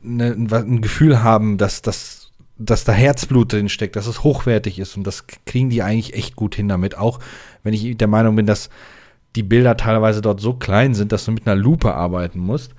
ne, 0.00 0.32
ein, 0.32 0.80
Gefühl 0.80 1.22
haben, 1.22 1.58
dass, 1.58 1.82
dass, 1.82 2.32
dass 2.56 2.84
da 2.84 2.92
Herzblut 2.92 3.52
drin 3.52 3.68
steckt, 3.68 3.96
dass 3.96 4.06
es 4.06 4.22
hochwertig 4.24 4.78
ist 4.78 4.96
und 4.96 5.06
das 5.06 5.24
kriegen 5.46 5.70
die 5.70 5.82
eigentlich 5.82 6.14
echt 6.14 6.36
gut 6.36 6.54
hin 6.54 6.68
damit. 6.68 6.96
Auch 6.96 7.20
wenn 7.62 7.74
ich 7.74 7.96
der 7.96 8.08
Meinung 8.08 8.36
bin, 8.36 8.46
dass 8.46 8.70
die 9.36 9.42
Bilder 9.42 9.76
teilweise 9.76 10.20
dort 10.20 10.40
so 10.40 10.54
klein 10.54 10.94
sind, 10.94 11.12
dass 11.12 11.24
du 11.24 11.32
mit 11.32 11.46
einer 11.46 11.56
Lupe 11.56 11.94
arbeiten 11.94 12.38
musst. 12.38 12.72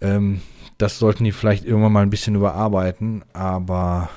Ähm, 0.00 0.40
das 0.78 0.98
sollten 0.98 1.24
die 1.24 1.32
vielleicht 1.32 1.64
irgendwann 1.64 1.92
mal 1.92 2.02
ein 2.02 2.10
bisschen 2.10 2.34
überarbeiten, 2.36 3.22
aber 3.34 4.08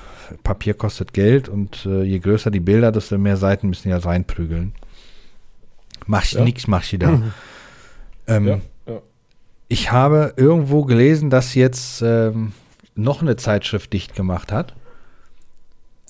Papier 0.42 0.74
kostet 0.74 1.12
Geld 1.12 1.48
und 1.48 1.84
äh, 1.84 2.02
je 2.04 2.18
größer 2.18 2.50
die 2.50 2.60
Bilder, 2.60 2.90
desto 2.90 3.18
mehr 3.18 3.36
Seiten 3.36 3.68
müssen 3.68 3.84
die 3.84 3.90
ja 3.90 3.98
reinprügeln. 3.98 4.72
Mach 6.06 6.24
ich 6.24 6.32
Ja. 6.32 6.44
nix, 6.44 6.66
mach 6.66 6.82
ich 6.82 6.98
da. 6.98 7.20
ähm, 8.26 8.46
Ja, 8.46 8.54
ja. 8.54 8.60
Ich 9.68 9.92
habe 9.92 10.34
irgendwo 10.36 10.84
gelesen, 10.84 11.30
dass 11.30 11.54
jetzt 11.54 12.02
ähm, 12.02 12.52
noch 12.94 13.22
eine 13.22 13.36
Zeitschrift 13.36 13.92
dicht 13.92 14.14
gemacht 14.14 14.52
hat. 14.52 14.74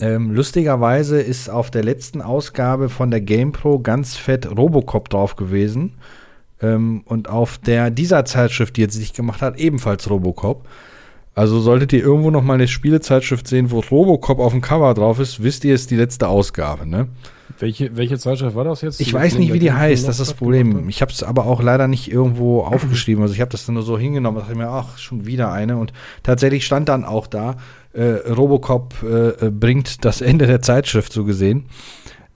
Ähm, 0.01 0.33
lustigerweise 0.33 1.21
ist 1.21 1.49
auf 1.49 1.71
der 1.71 1.85
letzten 1.85 2.21
Ausgabe 2.21 2.89
von 2.89 3.11
der 3.11 3.21
GamePro 3.21 3.79
ganz 3.79 4.17
fett 4.17 4.47
Robocop 4.47 5.09
drauf 5.09 5.37
gewesen. 5.37 5.95
Ähm, 6.61 7.03
und 7.05 7.29
auf 7.29 7.59
der 7.59 7.91
dieser 7.91 8.25
Zeitschrift, 8.25 8.77
die 8.77 8.83
jetzt 8.83 8.99
dicht 8.99 9.15
gemacht 9.15 9.41
hat, 9.41 9.59
ebenfalls 9.59 10.11
Robocop. 10.11 10.67
Also 11.37 11.61
solltet 11.61 11.93
ihr 11.93 12.01
irgendwo 12.01 12.31
noch 12.31 12.43
mal 12.43 12.55
eine 12.55 12.69
Spielezeitschrift 12.69 13.47
sehen, 13.47 13.71
wo 13.71 13.81
Robocop 13.81 14.39
auf 14.39 14.53
dem 14.53 14.61
Cover 14.61 14.95
drauf 14.95 15.19
ist, 15.19 15.43
wisst 15.43 15.65
ihr, 15.65 15.75
es 15.75 15.83
ist 15.83 15.91
die 15.91 15.97
letzte 15.97 16.29
Ausgabe, 16.29 16.87
ne? 16.87 17.09
Welche, 17.59 17.97
welche 17.97 18.19
Zeitschrift 18.19 18.57
war 18.57 18.65
das 18.65 18.81
jetzt? 18.81 19.01
Ich 19.01 19.13
weiß 19.13 19.39
nicht, 19.39 19.53
wie 19.53 19.59
die 19.59 19.73
heißt, 19.73 20.09
das 20.09 20.19
ist 20.19 20.29
das 20.31 20.37
Problem. 20.37 20.89
Ich 20.89 21.03
habe 21.03 21.13
es 21.13 21.23
aber 21.23 21.47
auch 21.47 21.63
leider 21.63 21.87
nicht 21.89 22.11
irgendwo 22.11 22.63
aufgeschrieben. 22.65 23.23
Also 23.23 23.35
ich 23.35 23.41
habe 23.41 23.51
das 23.51 23.67
dann 23.67 23.75
nur 23.75 23.85
so 23.85 23.99
hingenommen, 23.99 24.39
dachte 24.39 24.55
mir, 24.57 24.69
ach, 24.69 24.99
schon 24.99 25.27
wieder 25.27 25.53
eine. 25.53 25.77
Und 25.77 25.93
tatsächlich 26.23 26.67
stand 26.67 26.89
dann 26.89 27.05
auch 27.05 27.27
da, 27.27 27.57
äh, 27.93 28.03
Robocop 28.03 28.95
äh, 29.03 29.47
äh, 29.47 29.51
bringt 29.51 30.05
das 30.05 30.21
Ende 30.21 30.47
der 30.47 30.63
Zeitschrift 30.63 31.13
so 31.13 31.25
gesehen. 31.25 31.67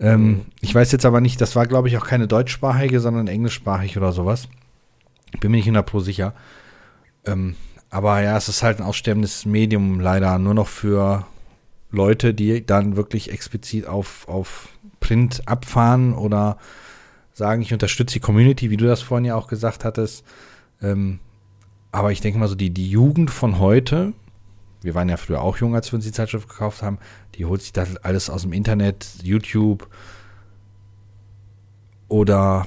Ähm, 0.00 0.26
Mhm. 0.26 0.40
Ich 0.60 0.74
weiß 0.74 0.92
jetzt 0.92 1.04
aber 1.04 1.20
nicht, 1.20 1.40
das 1.40 1.56
war 1.56 1.66
glaube 1.66 1.88
ich 1.88 1.96
auch 1.98 2.06
keine 2.06 2.28
deutschsprachige, 2.28 3.00
sondern 3.00 3.26
englischsprachig 3.26 3.96
oder 3.96 4.12
sowas. 4.12 4.48
Bin 5.40 5.50
mir 5.50 5.56
nicht 5.56 5.66
100 5.66 5.84
pro 5.84 6.00
sicher. 6.00 6.34
Ähm, 7.26 7.56
aber 7.90 8.20
ja, 8.22 8.36
es 8.36 8.48
ist 8.48 8.62
halt 8.62 8.78
ein 8.78 8.84
aussterbendes 8.84 9.46
Medium 9.46 9.98
leider 10.00 10.38
nur 10.38 10.54
noch 10.54 10.68
für 10.68 11.26
Leute, 11.90 12.34
die 12.34 12.64
dann 12.64 12.96
wirklich 12.96 13.32
explizit 13.32 13.86
auf, 13.86 14.28
auf 14.28 14.68
Print 15.00 15.42
abfahren 15.46 16.14
oder 16.14 16.58
sagen, 17.32 17.62
ich 17.62 17.72
unterstütze 17.72 18.14
die 18.14 18.20
Community, 18.20 18.70
wie 18.70 18.76
du 18.76 18.86
das 18.86 19.00
vorhin 19.02 19.24
ja 19.24 19.34
auch 19.36 19.46
gesagt 19.48 19.84
hattest. 19.84 20.24
Ähm, 20.82 21.20
aber 21.92 22.12
ich 22.12 22.20
denke 22.20 22.38
mal 22.38 22.48
so, 22.48 22.54
die, 22.54 22.70
die 22.70 22.90
Jugend 22.90 23.30
von 23.30 23.58
heute, 23.58 24.12
wir 24.82 24.94
waren 24.94 25.08
ja 25.08 25.16
früher 25.16 25.40
auch 25.42 25.56
jung, 25.58 25.74
als 25.74 25.90
wir 25.92 25.96
uns 25.96 26.04
die 26.04 26.12
Zeitschrift 26.12 26.48
gekauft 26.48 26.82
haben, 26.82 26.98
die 27.36 27.44
holt 27.46 27.62
sich 27.62 27.72
das 27.72 27.96
alles 27.98 28.28
aus 28.30 28.42
dem 28.42 28.52
Internet, 28.52 29.06
YouTube 29.22 29.88
oder 32.08 32.66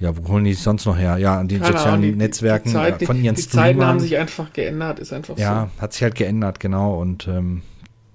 ja, 0.00 0.16
wo 0.16 0.28
holen 0.28 0.44
die 0.44 0.52
sich 0.54 0.62
sonst 0.62 0.84
noch 0.86 0.98
her? 0.98 1.16
Ja, 1.18 1.38
an 1.38 1.48
den 1.48 1.60
Keine 1.60 1.72
sozialen 1.78 1.94
Ahnung, 2.02 2.12
die- 2.12 2.16
Netzwerken 2.16 2.68
die, 2.68 2.74
Zeit, 2.74 3.02
äh, 3.02 3.06
von 3.06 3.16
die, 3.16 3.22
ihren 3.24 3.34
die 3.36 3.48
Zeiten 3.48 3.84
haben 3.84 4.00
sich 4.00 4.16
einfach 4.16 4.52
geändert, 4.52 4.98
ist 4.98 5.12
einfach 5.12 5.38
Ja, 5.38 5.70
hat 5.78 5.92
sich 5.92 6.02
halt 6.02 6.14
geändert, 6.14 6.60
genau. 6.60 7.00
Und 7.00 7.26
ähm, 7.28 7.62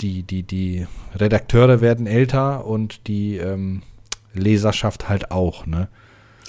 die, 0.01 0.23
die, 0.23 0.43
die 0.43 0.87
Redakteure 1.15 1.81
werden 1.81 2.07
älter 2.07 2.65
und 2.65 3.07
die 3.07 3.37
ähm, 3.37 3.81
Leserschaft 4.33 5.09
halt 5.09 5.31
auch, 5.31 5.65
ne? 5.65 5.87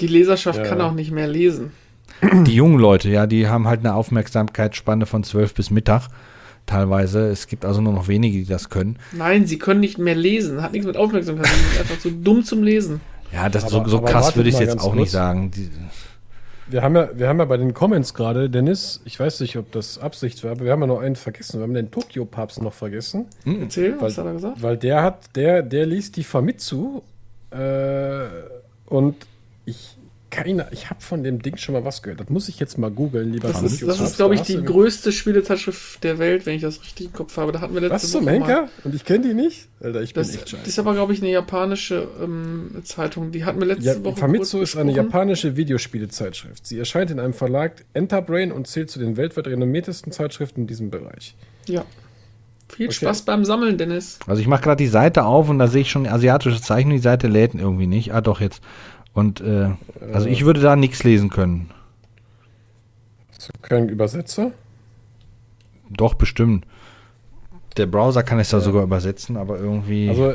Die 0.01 0.07
Leserschaft 0.07 0.59
Ja. 0.59 0.65
kann 0.65 0.81
auch 0.81 0.93
nicht 0.95 1.11
mehr 1.11 1.29
lesen. 1.29 1.73
Die 2.23 2.55
jungen 2.55 2.79
Leute, 2.79 3.09
ja, 3.11 3.27
die 3.27 3.49
haben 3.49 3.67
halt 3.69 3.81
eine 3.81 3.95
Aufmerksamkeitsspanne 3.95 5.07
von 5.07 5.23
12 5.25 5.55
bis 5.55 5.71
Mittag 5.71 6.09
teilweise. 6.67 7.29
Es 7.29 7.47
gibt 7.47 7.65
also 7.65 7.81
nur 7.81 7.93
noch 7.93 8.09
wenige, 8.09 8.39
die 8.39 8.45
das 8.47 8.69
können. 8.69 8.99
Nein, 9.13 9.47
sie 9.47 9.59
können 9.59 9.81
nicht 9.81 9.99
mehr 9.99 10.15
lesen. 10.15 10.63
Hat 10.63 10.73
nichts 10.73 10.87
mit 10.87 10.97
Aufmerksamkeit. 10.97 11.47
Sie 11.47 11.53
sind 11.71 11.81
einfach 11.81 11.99
zu 11.99 12.11
dumm 12.11 12.45
zum 12.45 12.63
Lesen. 12.63 13.01
Ja, 13.33 13.49
das 13.49 13.65
Aber- 13.65 13.85
so, 13.85 13.89
so 13.89 13.99
aber 13.99 14.09
krass 14.11 14.37
würde 14.37 14.49
ich 14.51 14.59
jetzt 14.59 14.79
auch 14.79 14.91
kurz. 14.93 14.97
nicht 14.97 15.11
sagen. 15.11 15.51
Die, 15.53 15.71
Wir 16.71 16.83
haben, 16.83 16.95
ja, 16.95 17.11
wir 17.19 17.29
haben 17.29 17.39
ja 17.41 17.45
bei 17.47 17.57
den 17.57 17.75
Comments 17.75 18.15
gerade, 18.15 18.49
Dennis, 18.49 19.01
ich 19.05 19.19
weiß 19.19 19.41
nicht, 19.41 19.57
ob 19.57 19.73
das 19.73 19.99
Absicht 19.99 20.45
war, 20.45 20.53
aber 20.53 20.65
wir 20.65 20.73
haben 20.73 20.81
ja 20.83 20.87
noch 20.87 21.01
einen 21.01 21.17
vergessen. 21.17 21.59
Wir 21.59 21.65
haben 21.65 21.75
den 21.75 21.91
Tokio-Papst 21.91 22.63
noch 22.63 22.73
vergessen. 22.73 23.27
Erzähl, 23.45 23.95
was 24.01 24.17
Weil- 24.17 24.25
hat 24.25 24.31
er 24.31 24.35
gesagt? 24.35 24.63
Weil 24.63 24.77
der 24.77 25.03
hat, 25.03 25.37
der, 25.37 25.63
der 25.63 25.87
liest 25.87 26.17
die 26.17 26.23
Famitsu 26.25 27.03
äh, 27.51 28.27
und 28.87 29.17
ich 29.65 29.97
keine, 30.31 30.69
ich 30.71 30.91
habe 30.91 31.01
von 31.01 31.23
dem 31.25 31.43
Ding 31.43 31.57
schon 31.57 31.73
mal 31.75 31.85
was 31.85 32.03
gehört. 32.03 32.21
Das 32.21 32.29
muss 32.29 32.49
ich 32.49 32.59
jetzt 32.61 32.79
mal 32.79 32.91
googeln, 32.91 33.33
lieber 33.33 33.49
Das 33.49 33.63
ist, 33.63 33.83
das 33.83 34.01
ist 34.01 34.17
glaube 34.17 34.35
ich, 34.37 34.43
die 34.43 34.63
größte 34.63 35.11
Spielezeitschrift 35.13 36.03
der 36.05 36.19
Welt, 36.19 36.47
wenn 36.47 36.55
ich 36.55 36.63
das 36.63 36.81
richtig 36.83 37.07
im 37.07 37.13
Kopf 37.13 37.37
habe. 37.37 37.53
Da 37.53 37.61
hatten 37.61 37.75
wir 37.75 37.81
letzte 37.81 37.95
Was 37.95 38.11
zum 38.13 38.25
Woche 38.27 38.39
mal- 38.39 38.49
Henker? 38.49 38.69
Und 38.85 38.95
ich 38.95 39.05
kenne 39.05 39.27
die 39.29 39.35
nicht? 39.35 39.67
Alter, 39.83 40.03
ich 40.03 40.13
Das, 40.13 40.29
bin 40.29 40.35
echt 40.37 40.45
das 40.45 40.51
scheiße. 40.51 40.69
ist 40.69 40.79
aber, 40.79 40.95
glaube 40.95 41.13
ich, 41.13 41.21
eine 41.23 41.31
japanische 41.33 42.07
ähm, 42.23 42.71
Zeitung. 42.85 43.33
Die 43.33 43.45
hatten 43.45 43.59
wir 43.61 43.67
letzte 43.67 43.85
Ja, 43.87 44.05
Woche. 44.05 44.17
Famitsu 44.21 44.61
ist 44.61 44.77
eine 44.77 44.93
japanische 44.93 45.57
Videospielezeitschrift. 45.57 46.67
Sie 46.67 46.79
erscheint 46.79 47.11
in 47.11 47.19
einem 47.19 47.35
Verlag 47.35 47.85
Enterbrain 47.95 48.53
und 48.53 48.67
zählt 48.67 48.91
zu 48.91 48.99
den 48.99 49.17
weltweit 49.17 49.47
renommiertesten 49.49 50.13
Zeitschriften 50.13 50.63
in 50.63 50.67
diesem 50.67 50.91
Bereich. 50.91 51.35
Ja. 51.67 51.85
Viel 52.69 52.87
Okay. 52.87 52.95
Spaß 52.95 53.23
beim 53.23 53.45
Sammeln, 53.45 53.79
Dennis. 53.79 54.21
also 54.29 54.41
ich 54.41 54.47
mache 54.47 54.63
gerade 54.63 54.77
die 54.85 54.87
Seite 54.89 55.25
auf 55.25 55.49
und 55.49 55.59
da 55.59 55.67
sehe 55.67 55.81
ich 55.83 55.91
schon 55.91 56.07
asiatische 56.07 56.61
Zeichen. 56.63 56.91
Die 56.91 56.99
Seite 56.99 57.27
lädt 57.27 57.55
irgendwie 57.55 57.89
nicht. 57.89 58.15
Ah, 58.15 58.21
doch 58.21 58.41
jetzt. 58.41 58.63
Und 59.13 59.41
äh, 59.41 59.71
also 60.13 60.29
ich 60.29 60.45
würde 60.45 60.61
da 60.61 60.77
nichts 60.77 61.03
lesen 61.03 61.31
können. 61.31 61.71
Hast 63.33 63.49
du 63.49 63.53
keinen 63.61 63.89
Übersetzer? 63.89 64.53
Doch, 65.89 66.15
bestimmt. 66.15 66.67
Der 67.77 67.87
Browser 67.87 68.23
kann 68.23 68.39
es 68.39 68.51
da 68.51 68.61
sogar 68.61 68.83
übersetzen, 68.83 69.37
aber 69.37 69.59
irgendwie. 69.59 70.09
Also, 70.09 70.35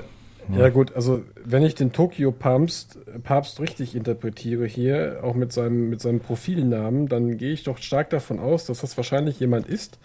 ja. 0.53 0.69
gut, 0.69 0.95
also 0.95 1.23
wenn 1.43 1.63
ich 1.63 1.75
den 1.75 1.91
Tokio 1.91 2.31
Papst, 2.31 2.99
Papst 3.23 3.59
richtig 3.59 3.95
interpretiere 3.95 4.65
hier, 4.65 5.19
auch 5.23 5.35
mit 5.35 5.51
seinem, 5.51 5.89
mit 5.89 6.01
seinem 6.01 6.19
Profilnamen, 6.19 7.07
dann 7.07 7.37
gehe 7.37 7.51
ich 7.51 7.63
doch 7.63 7.77
stark 7.77 8.09
davon 8.09 8.39
aus, 8.39 8.65
dass 8.65 8.81
das 8.81 8.95
wahrscheinlich 8.97 9.39
jemand 9.39 9.67
ist, 9.67 9.97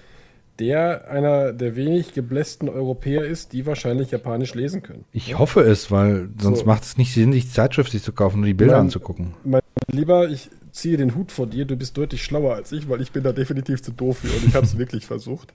der 0.60 1.10
einer 1.10 1.52
der 1.52 1.74
wenig 1.74 2.12
geblässten 2.12 2.68
Europäer 2.68 3.24
ist, 3.24 3.52
die 3.52 3.64
wahrscheinlich 3.66 4.10
Japanisch 4.10 4.54
lesen 4.54 4.82
können. 4.82 5.04
ich 5.12 5.38
hoffe 5.38 5.62
es, 5.62 5.90
weil 5.90 6.28
sonst 6.38 6.60
So. 6.60 6.64
macht 6.66 6.84
es 6.84 6.96
nicht 6.98 7.12
Sinn, 7.14 7.32
sich 7.32 7.46
die 7.46 7.52
Zeitschrift 7.52 7.90
sich 7.92 8.02
zu 8.02 8.12
kaufen 8.12 8.40
und 8.40 8.46
die 8.46 8.54
Bilder 8.54 8.74
Mein- 8.74 8.82
anzugucken. 8.82 9.34
Mein 9.44 9.62
Lieber, 9.90 10.28
ich 10.28 10.50
ziehe 10.70 10.96
den 10.96 11.14
Hut 11.16 11.32
vor 11.32 11.46
dir, 11.48 11.64
du 11.64 11.74
bist 11.76 11.96
deutlich 11.96 12.22
schlauer 12.22 12.54
als 12.54 12.70
ich, 12.72 12.88
weil 12.88 13.00
ich 13.00 13.10
bin 13.10 13.24
da 13.24 13.32
definitiv 13.32 13.82
zu 13.82 13.90
doof 13.90 14.18
für 14.18 14.28
und 14.28 14.46
ich 14.46 14.54
habe 14.54 14.64
es 14.66 14.78
wirklich 14.78 15.06
versucht. 15.06 15.52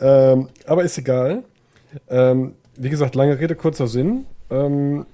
Ähm, 0.00 0.48
aber 0.66 0.82
ist 0.82 0.98
egal. 0.98 1.44
Ähm, 2.08 2.54
wie 2.76 2.88
gesagt, 2.90 3.14
lange 3.14 3.38
Rede, 3.38 3.54
kurzer 3.54 3.86
Sinn. 3.86 4.24
Ähm, 4.50 5.06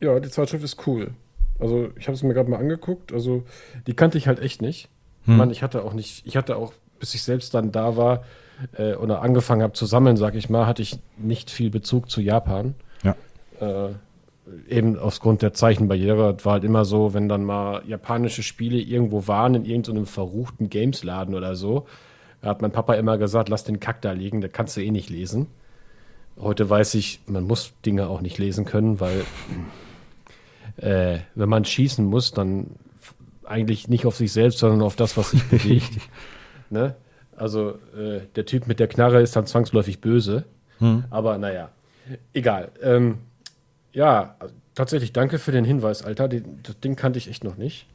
ja, 0.00 0.20
die 0.20 0.28
Zeitschrift 0.30 0.62
ist 0.64 0.86
cool. 0.86 1.10
Also 1.58 1.88
ich 1.98 2.06
habe 2.06 2.14
es 2.14 2.22
mir 2.22 2.34
gerade 2.34 2.50
mal 2.50 2.58
angeguckt. 2.58 3.12
Also 3.12 3.42
die 3.86 3.94
kannte 3.94 4.18
ich 4.18 4.28
halt 4.28 4.38
echt 4.40 4.62
nicht. 4.62 4.88
Hm. 5.24 5.36
Mann, 5.38 5.50
ich 5.50 5.62
hatte 5.62 5.82
auch 5.84 5.92
nicht, 5.94 6.24
ich 6.26 6.36
hatte 6.36 6.56
auch, 6.56 6.72
bis 7.00 7.14
ich 7.14 7.22
selbst 7.22 7.54
dann 7.54 7.72
da 7.72 7.96
war 7.96 8.24
äh, 8.76 8.94
oder 8.94 9.22
angefangen 9.22 9.62
habe 9.62 9.72
zu 9.72 9.86
sammeln, 9.86 10.16
sag 10.16 10.34
ich 10.34 10.50
mal, 10.50 10.66
hatte 10.66 10.82
ich 10.82 10.98
nicht 11.16 11.50
viel 11.50 11.70
Bezug 11.70 12.10
zu 12.10 12.20
Japan. 12.20 12.74
Ja. 13.02 13.16
Äh, 13.60 13.90
eben 14.68 14.98
aufgrund 14.98 15.42
der 15.42 15.52
Zeichenbarriere. 15.52 16.36
Es 16.38 16.44
war 16.44 16.54
halt 16.54 16.64
immer 16.64 16.84
so, 16.84 17.14
wenn 17.14 17.28
dann 17.28 17.44
mal 17.44 17.82
japanische 17.86 18.42
Spiele 18.42 18.78
irgendwo 18.78 19.26
waren, 19.26 19.54
in 19.54 19.64
irgendeinem 19.64 20.06
verruchten 20.06 20.70
Gamesladen 20.70 21.34
oder 21.34 21.54
so, 21.54 21.86
hat 22.42 22.62
mein 22.62 22.72
Papa 22.72 22.94
immer 22.94 23.18
gesagt, 23.18 23.48
lass 23.48 23.64
den 23.64 23.80
Kack 23.80 24.00
da 24.00 24.12
liegen, 24.12 24.40
da 24.40 24.48
kannst 24.48 24.76
du 24.76 24.82
eh 24.82 24.90
nicht 24.90 25.10
lesen. 25.10 25.48
Heute 26.38 26.70
weiß 26.70 26.94
ich, 26.94 27.20
man 27.26 27.44
muss 27.44 27.72
Dinge 27.84 28.08
auch 28.08 28.20
nicht 28.20 28.38
lesen 28.38 28.64
können, 28.64 29.00
weil 29.00 29.24
äh, 30.76 31.18
wenn 31.34 31.48
man 31.48 31.64
schießen 31.64 32.04
muss, 32.04 32.32
dann 32.32 32.76
eigentlich 33.44 33.88
nicht 33.88 34.06
auf 34.06 34.16
sich 34.16 34.32
selbst, 34.32 34.58
sondern 34.58 34.82
auf 34.82 34.94
das, 34.94 35.16
was 35.16 35.32
sich 35.32 35.44
bewegt. 35.44 35.98
ne? 36.70 36.94
Also 37.38 37.70
äh, 37.96 38.20
der 38.36 38.44
Typ 38.46 38.66
mit 38.66 38.80
der 38.80 38.88
Knarre 38.88 39.20
ist 39.22 39.34
dann 39.36 39.46
zwangsläufig 39.46 40.00
böse. 40.00 40.44
Aber 41.10 41.38
naja, 41.38 41.70
egal. 42.32 42.70
Ähm, 42.80 43.18
ja, 43.92 44.36
also 44.38 44.54
tatsächlich 44.76 45.12
danke 45.12 45.38
für 45.40 45.50
den 45.50 45.64
Hinweis, 45.64 46.04
Alter. 46.04 46.28
Die, 46.28 46.44
das 46.62 46.78
Ding 46.78 46.94
kannte 46.94 47.18
ich 47.18 47.28
echt 47.28 47.42
noch 47.42 47.56
nicht. 47.56 47.86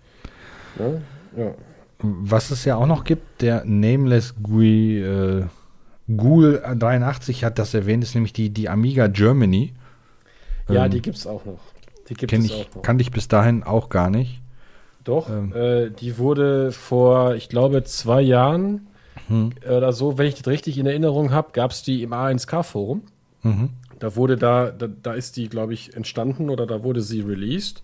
Ne? 0.78 1.02
Ja. 1.38 1.54
Was 2.00 2.52
es 2.52 2.66
ja 2.66 2.76
auch 2.76 2.86
noch 2.88 3.06
gibt, 3.06 3.42
der 3.42 3.64
Nameless 3.64 4.36
Gui, 4.44 5.00
äh, 5.02 5.46
Ghoul 6.18 6.62
83 6.78 7.46
hat 7.46 7.58
das 7.58 7.74
erwähnt, 7.74 8.04
ist 8.04 8.16
nämlich 8.16 8.34
die, 8.34 8.50
die 8.50 8.68
Amiga 8.68 9.08
Germany. 9.08 9.74
ja, 10.68 10.84
Ähm, 10.84 10.92
die 10.92 11.02
gibt's 11.02 11.26
auch 11.26 11.46
noch. 11.46 11.60
Die 12.10 12.16
gibt 12.16 12.34
es 12.34 12.44
ich, 12.46 12.54
auch 12.54 12.76
noch. 12.76 12.82
kannte 12.82 13.02
ich 13.02 13.12
bis 13.12 13.30
dahin 13.30 13.64
auch 13.64 13.88
gar 13.88 14.10
nicht. 14.10 14.42
Doch, 15.06 15.30
Ähm. 15.30 15.54
äh, 15.56 15.90
die 15.90 16.18
wurde 16.18 16.74
vor, 16.74 17.36
ich 17.36 17.48
glaube, 17.48 17.84
zwei 17.86 18.22
Jahren 18.22 18.88
Hm. 19.28 19.52
oder 19.66 19.94
so, 19.94 20.18
wenn 20.18 20.28
ich 20.28 20.36
das 20.36 20.48
richtig 20.48 20.78
in 20.78 20.86
Erinnerung 20.86 21.32
habe, 21.32 21.52
gab 21.54 21.72
es 21.72 21.84
die 21.84 22.04
im 22.04 22.14
A1K-Forum. 22.14 23.04
Mhm. 23.44 23.70
Da 24.00 24.16
wurde 24.16 24.38
da, 24.38 24.72
da, 24.72 24.88
da 24.88 25.14
ist 25.14 25.38
die, 25.38 25.48
glaube 25.48 25.74
ich, 25.74 25.96
entstanden 25.96 26.50
oder 26.50 26.66
da 26.66 26.84
wurde 26.84 27.02
sie 27.02 27.22
released. 27.22 27.84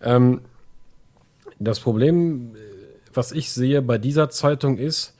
Ähm, 0.00 0.42
das 1.58 1.80
Problem, 1.80 2.54
äh, 2.54 2.58
was 3.12 3.32
ich 3.32 3.52
sehe 3.52 3.82
bei 3.82 3.98
dieser 3.98 4.30
Zeitung 4.30 4.78
ist, 4.78 5.16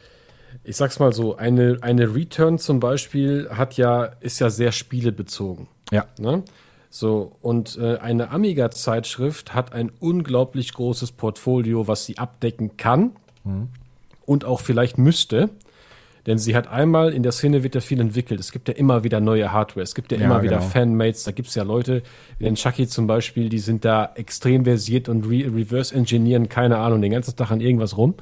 ich 0.65 0.77
sag's 0.77 0.99
mal 0.99 1.13
so, 1.13 1.37
eine, 1.37 1.79
eine 1.81 2.15
Return 2.15 2.59
zum 2.59 2.79
Beispiel 2.79 3.49
hat 3.51 3.77
ja, 3.77 4.05
ist 4.21 4.39
ja 4.39 4.51
sehr 4.51 4.71
spielebezogen. 4.71 5.67
Ja. 5.91 6.07
Ne? 6.19 6.45
So, 6.89 7.37
und 7.41 7.79
äh, 7.79 7.97
eine 7.97 8.31
Amiga-Zeitschrift 8.31 9.55
hat 9.55 9.73
ein 9.73 9.91
unglaublich 9.99 10.73
großes 10.75 11.13
Portfolio, 11.13 11.89
was 11.89 12.05
sie 12.05 12.19
abdecken 12.19 12.77
kann 12.77 13.13
und 14.27 14.45
auch 14.45 14.61
vielleicht 14.61 14.99
müsste. 14.99 15.51
Denn 16.27 16.39
sie 16.39 16.55
hat 16.55 16.69
einmal, 16.69 17.13
in 17.13 17.25
der 17.25 17.33
Szene 17.33 17.65
wird 17.65 17.75
ja 17.75 17.81
viel 17.81 18.01
entwickelt. 18.01 18.39
Es 18.39 18.53
gibt 18.53 18.69
ja 18.69 18.75
immer 18.75 19.03
wieder 19.03 19.19
neue 19.21 19.51
Hardware. 19.53 19.83
Es 19.83 19.95
gibt 19.95 20.13
ja, 20.13 20.19
Ja, 20.19 20.27
immer 20.27 20.43
wieder 20.43 20.59
genau. 20.59 20.69
Fanmates. 20.69 21.25
Da 21.25 21.33
gibt 21.33 21.49
es 21.49 21.57
ja 21.57 21.65
Leute, 21.65 22.03
wie 22.39 22.45
den 22.45 22.55
Chucky 22.55 22.87
zum 22.87 23.09
Beispiel, 23.09 23.49
die 23.49 23.59
sind 23.59 23.85
da 23.85 24.13
extrem 24.15 24.65
versiert 24.65 25.09
und 25.09 25.25
re 25.25 25.53
reverse 25.53 25.93
engineeren, 25.93 26.49
keine 26.49 26.79
Ahnung, 26.79 27.03
den 27.03 27.11
ganzen 27.11 27.35
Tag 27.35 27.51
an 27.51 27.61
irgendwas 27.61 27.97
rum. 27.97 28.15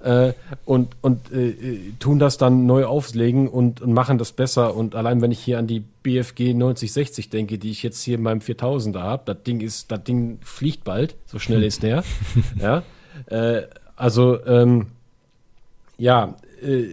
äh, 0.00 0.32
und 0.64 0.96
und 1.02 1.30
äh, 1.32 1.50
äh, 1.50 1.92
tun 2.00 2.18
das 2.18 2.36
dann 2.36 2.66
neu 2.66 2.84
auflegen 2.84 3.46
und, 3.46 3.80
und 3.80 3.92
machen 3.92 4.18
das 4.18 4.32
besser. 4.32 4.74
Und 4.74 4.96
allein 4.96 5.22
wenn 5.22 5.30
ich 5.30 5.38
hier 5.38 5.60
an 5.60 5.68
die 5.68 5.84
BFG 6.02 6.52
9060 6.52 7.30
denke, 7.30 7.58
die 7.58 7.70
ich 7.70 7.84
jetzt 7.84 8.02
hier 8.02 8.16
in 8.16 8.22
meinem 8.22 8.40
4000er 8.40 8.98
habe, 9.02 9.22
das 9.24 9.44
Ding 9.44 9.60
ist, 9.60 9.92
das 9.92 10.02
Ding 10.02 10.40
fliegt 10.42 10.82
bald, 10.82 11.14
so 11.26 11.38
schnell 11.38 11.62
ist 11.62 11.84
der. 11.84 12.02
ja. 12.60 12.82
Äh, 13.26 13.62
also, 13.94 14.44
ähm, 14.46 14.88
ja, 15.98 16.36
äh, 16.62 16.84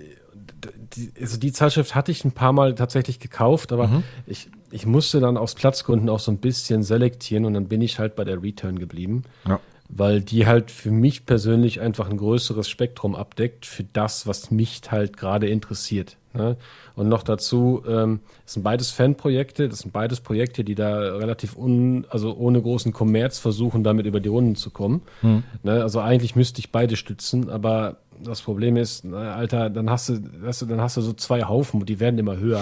die, 0.96 1.12
also 1.20 1.38
die 1.38 1.52
Zeitschrift 1.52 1.96
hatte 1.96 2.12
ich 2.12 2.24
ein 2.26 2.32
paar 2.32 2.54
Mal 2.54 2.76
tatsächlich 2.76 3.20
gekauft, 3.20 3.72
aber 3.72 4.04
ich, 4.28 4.50
ich 4.72 4.86
musste 4.86 5.20
dann 5.20 5.38
aus 5.38 5.56
Platzgründen 5.56 6.10
auch 6.10 6.20
so 6.20 6.32
ein 6.32 6.38
bisschen 6.38 6.84
selektieren 6.84 7.46
und 7.46 7.54
dann 7.54 7.68
bin 7.68 7.82
ich 7.82 8.00
halt 8.00 8.16
bei 8.16 8.24
der 8.24 8.42
Return 8.44 8.78
geblieben, 8.80 9.24
Ja. 9.48 9.60
weil 9.90 10.22
die 10.22 10.46
halt 10.46 10.70
für 10.72 10.92
mich 10.92 11.26
persönlich 11.26 11.82
einfach 11.82 12.10
ein 12.10 12.18
größeres 12.18 12.70
Spektrum 12.70 13.16
abdeckt 13.16 13.66
für 13.66 13.84
das, 13.84 14.28
was 14.28 14.52
mich 14.52 14.82
halt 14.90 15.18
gerade 15.18 15.48
interessiert. 15.48 16.18
Ne? 16.36 16.58
Und 16.96 17.10
noch 17.10 17.22
dazu, 17.24 17.84
ähm, 17.88 18.20
das 18.46 18.54
sind 18.54 18.64
beides 18.64 18.90
Fanprojekte, 18.92 19.70
das 19.70 19.80
sind 19.80 19.94
beides 19.94 20.20
Projekte, 20.22 20.64
die 20.64 20.74
da 20.76 20.96
relativ 21.18 21.56
un, 21.58 22.06
also 22.10 22.36
ohne 22.36 22.62
großen 22.62 22.92
Kommerz 22.94 23.38
versuchen, 23.40 23.84
damit 23.84 24.06
über 24.08 24.20
die 24.20 24.30
Runden 24.30 24.56
zu 24.56 24.70
kommen. 24.72 25.02
Ne? 25.22 25.82
Also 25.84 26.00
eigentlich 26.00 26.36
müsste 26.36 26.60
ich 26.60 26.72
beide 26.72 26.96
stützen, 26.96 27.50
aber 27.52 27.98
das 28.24 28.42
Problem 28.42 28.78
ist, 28.78 29.06
na, 29.06 29.36
Alter, 29.36 29.70
dann 29.70 29.90
hast 29.90 30.10
du, 30.10 30.20
hast 30.46 30.62
du, 30.62 30.66
dann 30.66 30.82
hast 30.82 30.98
du 30.98 31.02
so 31.02 31.14
zwei 31.14 31.44
Haufen 31.44 31.80
und 31.82 31.90
die 31.90 32.00
werden 32.00 32.20
immer 32.20 32.38
höher. 32.38 32.62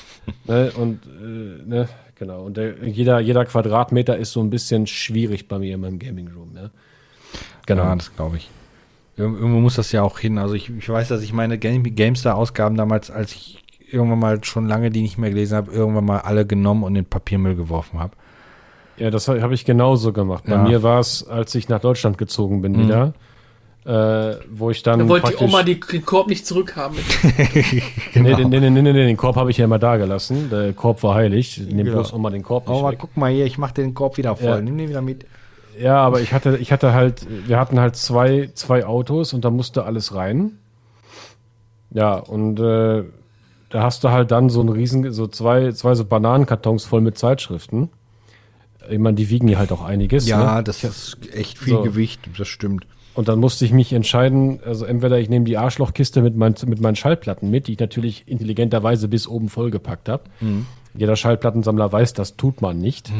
ne? 0.46 0.70
Und 0.76 1.00
äh, 1.06 1.68
ne, 1.68 1.88
genau. 2.16 2.44
Und 2.44 2.56
der, 2.56 2.86
jeder, 2.86 3.20
jeder 3.20 3.44
Quadratmeter 3.44 4.16
ist 4.16 4.32
so 4.32 4.40
ein 4.40 4.50
bisschen 4.50 4.86
schwierig 4.86 5.48
bei 5.48 5.58
mir 5.58 5.74
in 5.74 5.80
meinem 5.80 5.98
Gaming 5.98 6.28
Room. 6.28 6.52
Ne? 6.52 6.70
Genau. 7.66 7.84
Ja, 7.84 7.96
das 7.96 8.14
glaube 8.14 8.36
ich. 8.36 8.48
Ir- 9.16 9.24
Irgendwo 9.24 9.60
muss 9.60 9.76
das 9.76 9.92
ja 9.92 10.02
auch 10.02 10.18
hin. 10.18 10.38
Also 10.38 10.54
ich, 10.54 10.70
ich 10.70 10.88
weiß, 10.88 11.08
dass 11.08 11.22
ich 11.22 11.32
meine 11.32 11.58
Game 11.58 11.82
GameStar-Ausgaben 11.82 12.76
damals, 12.76 13.10
als 13.10 13.32
ich 13.34 13.62
irgendwann 13.90 14.18
mal 14.20 14.42
schon 14.44 14.66
lange 14.66 14.90
die 14.90 15.02
nicht 15.02 15.18
mehr 15.18 15.30
gelesen 15.30 15.56
habe, 15.56 15.70
irgendwann 15.72 16.06
mal 16.06 16.20
alle 16.20 16.46
genommen 16.46 16.82
und 16.84 16.92
in 16.96 17.02
den 17.04 17.10
Papiermüll 17.10 17.54
geworfen 17.56 17.98
habe. 18.00 18.12
Ja, 18.96 19.10
das 19.10 19.26
habe 19.28 19.52
ich 19.54 19.64
genauso 19.64 20.12
gemacht. 20.12 20.44
Bei 20.46 20.52
Ja. 20.52 20.62
mir 20.62 20.82
war 20.82 21.00
es, 21.00 21.26
als 21.26 21.54
ich 21.54 21.68
nach 21.68 21.80
Deutschland 21.80 22.16
gezogen 22.18 22.62
bin 22.62 22.72
Mhm. 22.72 22.78
wieder. 22.78 23.14
Äh, 23.84 24.36
wo 24.48 24.70
ich 24.70 24.82
dann. 24.84 25.00
Da 25.00 25.08
wollte 25.08 25.34
die 25.36 25.42
Oma 25.42 25.64
die, 25.64 25.80
den 25.80 26.04
Korb 26.06 26.28
nicht 26.28 26.46
zurückhaben. 26.46 26.96
Genau. 28.14 28.28
Nee, 28.28 28.34
den, 28.36 28.48
nee, 28.50 28.60
nee, 28.60 28.70
nee, 28.70 28.82
nee, 28.92 29.06
den 29.06 29.16
Korb 29.16 29.36
habe 29.36 29.50
ich 29.50 29.56
ja 29.56 29.64
immer 29.64 29.78
da 29.78 29.96
gelassen. 29.96 30.50
Der 30.50 30.72
Korb 30.72 31.02
war 31.02 31.14
heilig. 31.16 31.58
Nimm 31.66 31.78
Genau. 31.78 31.92
bloß 31.92 32.12
Oma 32.12 32.30
den 32.30 32.42
Korb 32.42 32.68
nicht 32.68 32.76
Oh, 32.78 32.82
mal, 32.82 32.92
weg. 32.92 32.98
guck 33.00 33.16
mal 33.16 33.32
hier, 33.32 33.46
ich 33.46 33.58
mach 33.58 33.72
den 33.72 33.94
Korb 33.94 34.18
wieder 34.18 34.36
voll. 34.36 34.46
Ja. 34.46 34.60
Nimm 34.60 34.78
den 34.78 34.88
wieder 34.88 35.02
mit. 35.02 35.26
Ja, 35.80 35.96
aber 35.96 36.20
ich 36.20 36.32
hatte, 36.32 36.58
ich 36.58 36.70
hatte 36.70 36.92
halt, 36.92 37.26
wir 37.48 37.58
hatten 37.58 37.80
halt 37.80 37.96
zwei, 37.96 38.50
zwei 38.54 38.84
Autos 38.84 39.32
und 39.32 39.44
da 39.44 39.50
musste 39.50 39.84
alles 39.84 40.14
rein. 40.14 40.58
Ja, 41.90 42.14
und 42.14 42.60
äh, 42.60 43.04
da 43.70 43.82
hast 43.82 44.04
du 44.04 44.10
halt 44.10 44.30
dann 44.30 44.48
so 44.50 44.60
ein 44.60 44.68
riesen, 44.68 45.10
so 45.12 45.26
zwei, 45.26 45.72
zwei 45.72 45.94
so 45.94 46.04
Bananenkartons 46.04 46.84
voll 46.84 47.00
mit 47.00 47.16
Zeitschriften. 47.18 47.88
Ich 48.90 48.98
meine, 48.98 49.14
die 49.16 49.30
wiegen 49.30 49.48
ja 49.48 49.58
halt 49.58 49.72
auch 49.72 49.82
einiges. 49.82 50.28
Ja, 50.28 50.56
ne? 50.56 50.62
das 50.62 50.84
ist 50.84 51.16
echt 51.34 51.58
viel 51.58 51.74
So. 51.74 51.82
Gewicht, 51.82 52.20
das 52.38 52.48
stimmt. 52.48 52.86
Und 53.14 53.28
dann 53.28 53.38
musste 53.38 53.64
ich 53.64 53.72
mich 53.72 53.92
entscheiden, 53.92 54.60
also 54.64 54.86
entweder 54.86 55.18
ich 55.18 55.28
nehme 55.28 55.44
die 55.44 55.58
Arschlochkiste 55.58 56.22
mit, 56.22 56.34
mein, 56.36 56.54
mit 56.66 56.80
meinen 56.80 56.96
Schallplatten 56.96 57.50
mit, 57.50 57.66
die 57.66 57.72
ich 57.72 57.78
natürlich 57.78 58.24
intelligenterweise 58.26 59.06
bis 59.08 59.28
oben 59.28 59.48
vollgepackt 59.50 60.08
habe. 60.08 60.24
Jeder 60.94 61.16
Schallplattensammler 61.16 61.92
weiß, 61.92 62.14
das 62.14 62.36
tut 62.36 62.62
man 62.62 62.78
nicht. 62.78 63.12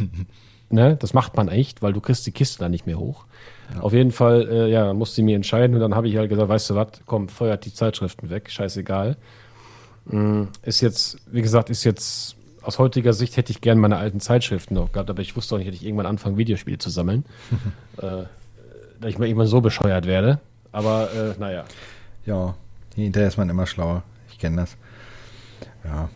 ne? 0.70 0.96
Das 1.00 1.14
macht 1.14 1.36
man 1.36 1.48
echt, 1.48 1.82
weil 1.82 1.92
du 1.94 2.00
kriegst 2.00 2.26
die 2.26 2.32
Kiste 2.32 2.58
dann 2.58 2.70
nicht 2.70 2.86
mehr 2.86 2.98
hoch. 2.98 3.24
Auf 3.80 3.94
jeden 3.94 4.10
Fall, 4.10 4.48
äh, 4.50 4.70
ja, 4.70 4.92
musste 4.92 5.22
ich 5.22 5.24
mir 5.24 5.36
entscheiden 5.36 5.74
und 5.74 5.80
dann 5.80 5.94
habe 5.94 6.08
ich 6.08 6.16
halt 6.16 6.28
gesagt, 6.28 6.48
weißt 6.48 6.70
du 6.70 6.74
was, 6.74 6.88
komm, 7.06 7.28
feuert 7.30 7.64
die 7.64 7.72
Zeitschriften 7.72 8.28
weg, 8.28 8.50
scheißegal. 8.50 9.16
Mm, 10.04 10.44
Ist 10.62 10.82
jetzt, 10.82 11.18
wie 11.30 11.40
gesagt, 11.40 11.70
ist 11.70 11.84
jetzt, 11.84 12.36
aus 12.60 12.78
heutiger 12.78 13.12
Sicht 13.14 13.36
hätte 13.36 13.50
ich 13.50 13.60
gern 13.60 13.78
meine 13.78 13.96
alten 13.96 14.20
Zeitschriften 14.20 14.74
noch 14.74 14.92
gehabt, 14.92 15.08
aber 15.08 15.22
ich 15.22 15.36
wusste 15.36 15.54
auch 15.54 15.58
nicht, 15.58 15.68
hätte 15.68 15.76
ich 15.76 15.86
irgendwann 15.86 16.06
anfangen, 16.06 16.36
Videospiele 16.36 16.78
zu 16.78 16.90
sammeln. 16.90 17.24
äh, 17.96 18.24
da 19.02 19.08
ich 19.08 19.18
mal 19.18 19.26
irgendwann 19.26 19.48
so 19.48 19.60
bescheuert 19.60 20.06
werde. 20.06 20.40
Aber 20.72 21.10
äh, 21.12 21.38
naja. 21.38 21.64
Ja, 22.24 22.54
hinterher 22.94 23.28
ist 23.28 23.36
man 23.36 23.50
immer 23.50 23.66
schlauer. 23.66 24.02
Ich 24.30 24.38
kenne 24.38 24.56
das. 24.62 24.76
Ja. 25.84 26.08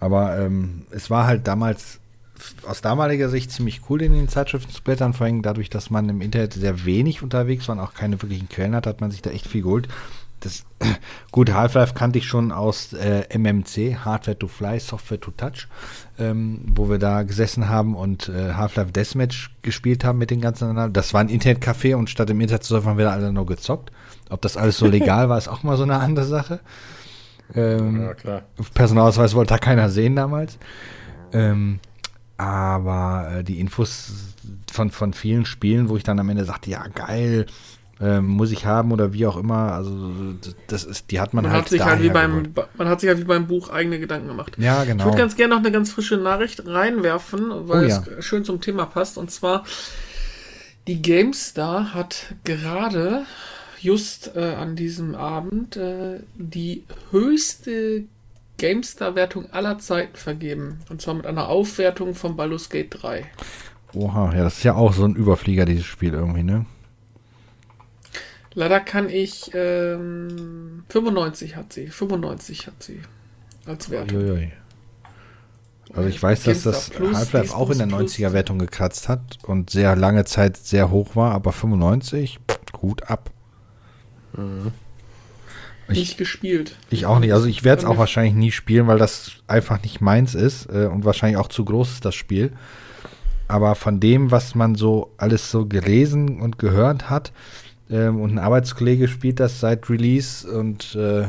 Aber 0.00 0.38
ähm, 0.38 0.86
es 0.90 1.10
war 1.10 1.26
halt 1.26 1.46
damals 1.46 2.00
aus 2.66 2.80
damaliger 2.80 3.28
Sicht 3.28 3.50
ziemlich 3.50 3.82
cool, 3.88 4.02
in 4.02 4.12
den 4.12 4.28
Zeitschriften 4.28 4.72
zu 4.72 4.82
blättern, 4.82 5.14
vor 5.14 5.26
allem 5.26 5.42
dadurch, 5.42 5.70
dass 5.70 5.90
man 5.90 6.08
im 6.08 6.20
Internet 6.20 6.54
sehr 6.54 6.84
wenig 6.84 7.22
unterwegs 7.22 7.68
war 7.68 7.76
und 7.76 7.82
auch 7.82 7.94
keine 7.94 8.20
wirklichen 8.20 8.48
Quellen 8.48 8.74
hat, 8.74 8.86
hat 8.86 9.00
man 9.00 9.10
sich 9.10 9.22
da 9.22 9.30
echt 9.30 9.46
viel 9.46 9.62
geholt. 9.62 9.88
Das, 10.44 10.64
gut, 11.32 11.52
Half-Life 11.52 11.94
kannte 11.94 12.18
ich 12.18 12.26
schon 12.26 12.52
aus 12.52 12.92
äh, 12.92 13.24
MMC, 13.36 13.98
Hardware 14.04 14.38
to 14.38 14.46
Fly, 14.46 14.78
Software 14.80 15.20
to 15.20 15.30
Touch, 15.30 15.68
ähm, 16.18 16.64
wo 16.74 16.88
wir 16.88 16.98
da 16.98 17.22
gesessen 17.22 17.68
haben 17.68 17.94
und 17.94 18.28
äh, 18.28 18.54
Half-Life 18.54 18.92
Deathmatch 18.92 19.50
gespielt 19.62 20.04
haben 20.04 20.18
mit 20.18 20.30
den 20.30 20.40
ganzen 20.40 20.68
anderen. 20.68 20.92
Das 20.92 21.14
war 21.14 21.20
ein 21.20 21.28
Internetcafé 21.28 21.94
und 21.94 22.10
statt 22.10 22.30
im 22.30 22.40
Internet 22.40 22.64
zu 22.64 22.74
surfen, 22.74 22.90
haben 22.90 22.98
wir 22.98 23.06
da 23.06 23.12
alle 23.12 23.32
nur 23.32 23.46
gezockt. 23.46 23.90
Ob 24.30 24.42
das 24.42 24.56
alles 24.56 24.78
so 24.78 24.86
legal 24.88 25.28
war, 25.28 25.38
ist 25.38 25.48
auch 25.48 25.62
mal 25.62 25.76
so 25.76 25.84
eine 25.84 25.98
andere 25.98 26.26
Sache. 26.26 26.60
Ähm, 27.54 28.12
klar. 28.16 28.42
Personalausweis 28.74 29.34
wollte 29.34 29.54
da 29.54 29.58
keiner 29.58 29.90
sehen 29.90 30.16
damals. 30.16 30.58
Ähm, 31.32 31.80
aber 32.36 33.28
äh, 33.38 33.44
die 33.44 33.60
Infos 33.60 34.34
von, 34.70 34.90
von 34.90 35.12
vielen 35.12 35.46
Spielen, 35.46 35.88
wo 35.88 35.96
ich 35.96 36.02
dann 36.02 36.18
am 36.18 36.28
Ende 36.28 36.44
sagte, 36.44 36.70
ja 36.70 36.86
geil, 36.88 37.46
ähm, 38.00 38.26
muss 38.26 38.50
ich 38.50 38.66
haben 38.66 38.92
oder 38.92 39.12
wie 39.12 39.26
auch 39.26 39.36
immer, 39.36 39.72
also 39.72 40.34
das 40.66 40.84
ist, 40.84 41.10
die 41.10 41.20
hat 41.20 41.32
man, 41.32 41.44
Man 41.44 41.52
halt 41.52 41.62
hat 41.64 41.68
sich 41.70 41.84
halt 41.84 42.02
wie 42.02 42.08
beim, 42.08 42.52
man 42.76 42.88
hat 42.88 43.00
sich 43.00 43.08
halt 43.08 43.20
wie 43.20 43.24
beim 43.24 43.46
Buch 43.46 43.70
eigene 43.70 44.00
Gedanken 44.00 44.28
gemacht. 44.28 44.56
Ja, 44.58 44.82
Ich 44.82 44.88
genau. 44.88 45.04
würde 45.04 45.18
ganz 45.18 45.36
gerne 45.36 45.54
noch 45.54 45.60
eine 45.60 45.70
ganz 45.70 45.92
frische 45.92 46.16
Nachricht 46.16 46.66
reinwerfen, 46.66 47.68
weil 47.68 47.84
Oh 47.84 47.88
ja. 47.88 48.04
es 48.18 48.24
schön 48.24 48.44
zum 48.44 48.60
Thema 48.60 48.86
passt. 48.86 49.16
Und 49.16 49.30
zwar, 49.30 49.64
die 50.88 51.00
GameStar 51.02 51.94
hat 51.94 52.34
gerade 52.44 53.24
just 53.80 54.34
äh, 54.34 54.54
an 54.54 54.76
diesem 54.76 55.14
Abend 55.14 55.76
äh, 55.76 56.20
die 56.36 56.84
höchste 57.10 58.04
GameStar-Wertung 58.58 59.52
aller 59.52 59.78
Zeiten 59.78 60.16
vergeben. 60.16 60.80
Und 60.90 61.00
zwar 61.02 61.14
mit 61.14 61.26
einer 61.26 61.48
Aufwertung 61.48 62.14
von 62.14 62.36
Baldur's 62.36 62.70
Gate 62.70 62.88
3. 63.02 63.24
Oha, 63.94 64.32
ja, 64.34 64.42
das 64.44 64.58
ist 64.58 64.64
ja 64.64 64.74
auch 64.74 64.92
so 64.92 65.04
ein 65.04 65.14
Überflieger, 65.14 65.64
dieses 65.64 65.84
Spiel 65.84 66.12
irgendwie, 66.12 66.42
ne? 66.42 66.66
Leider 68.54 68.80
kann 68.80 69.08
ich 69.08 69.50
ähm, 69.54 70.84
95 70.88 71.56
hat 71.56 71.72
sie. 71.72 71.88
95 71.88 72.66
hat 72.68 72.82
sie 72.82 73.00
als 73.66 73.90
Wertung. 73.90 74.18
Uiuiui. 74.18 74.52
Also 75.92 76.08
ich 76.08 76.22
weiß, 76.22 76.42
dass 76.44 76.62
das 76.62 76.90
Half-Life 76.98 77.54
auch 77.54 77.70
in 77.70 77.78
der 77.78 77.86
Plus, 77.86 78.14
90er-Wertung 78.16 78.58
gekratzt 78.58 79.08
hat 79.08 79.20
und 79.42 79.70
sehr 79.70 79.94
lange 79.96 80.24
Zeit 80.24 80.56
sehr 80.56 80.90
hoch 80.90 81.14
war, 81.14 81.32
aber 81.32 81.52
95, 81.52 82.40
Hut 82.82 83.04
ab. 83.10 83.30
Ich- 85.88 85.98
Nicht 85.98 86.18
gespielt. 86.18 86.76
Ich 86.90 87.06
auch 87.06 87.18
nicht. 87.18 87.32
Also 87.32 87.46
ich 87.46 87.62
werde 87.62 87.82
es 87.82 87.86
auch 87.86 87.98
wahrscheinlich 87.98 88.34
nie 88.34 88.50
spielen, 88.50 88.86
weil 88.86 88.98
das 88.98 89.32
einfach 89.46 89.82
nicht 89.82 90.00
meins 90.00 90.34
ist 90.34 90.66
äh, 90.72 90.86
und 90.86 91.04
wahrscheinlich 91.04 91.36
auch 91.38 91.48
zu 91.48 91.64
groß 91.64 91.90
ist 91.92 92.04
das 92.04 92.14
Spiel. 92.14 92.52
Aber 93.46 93.74
von 93.74 94.00
dem, 94.00 94.30
was 94.30 94.54
man 94.54 94.74
so 94.74 95.12
alles 95.18 95.50
so 95.50 95.66
gelesen 95.66 96.40
und 96.40 96.58
gehört 96.58 97.10
hat, 97.10 97.32
ähm, 97.90 98.20
und 98.20 98.32
ein 98.32 98.38
Arbeitskollege 98.38 99.08
spielt 99.08 99.40
das 99.40 99.60
seit 99.60 99.88
Release 99.90 100.48
und 100.50 100.94
äh, 100.94 101.28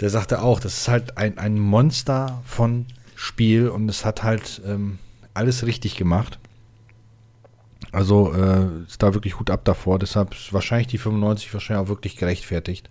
der 0.00 0.10
sagte 0.10 0.42
auch, 0.42 0.60
das 0.60 0.78
ist 0.78 0.88
halt 0.88 1.18
ein, 1.18 1.38
ein 1.38 1.58
Monster 1.58 2.42
von 2.44 2.86
Spiel 3.14 3.68
und 3.68 3.88
es 3.88 4.04
hat 4.04 4.22
halt 4.22 4.62
ähm, 4.64 4.98
alles 5.34 5.66
richtig 5.66 5.96
gemacht. 5.96 6.38
Also 7.90 8.32
äh, 8.32 8.84
ist 8.86 9.02
da 9.02 9.14
wirklich 9.14 9.38
Hut 9.40 9.50
ab 9.50 9.64
davor. 9.64 9.98
Deshalb 9.98 10.34
ist 10.34 10.52
wahrscheinlich 10.52 10.88
die 10.88 10.98
95 10.98 11.52
wahrscheinlich 11.52 11.86
auch 11.86 11.88
wirklich 11.88 12.16
gerechtfertigt. 12.16 12.90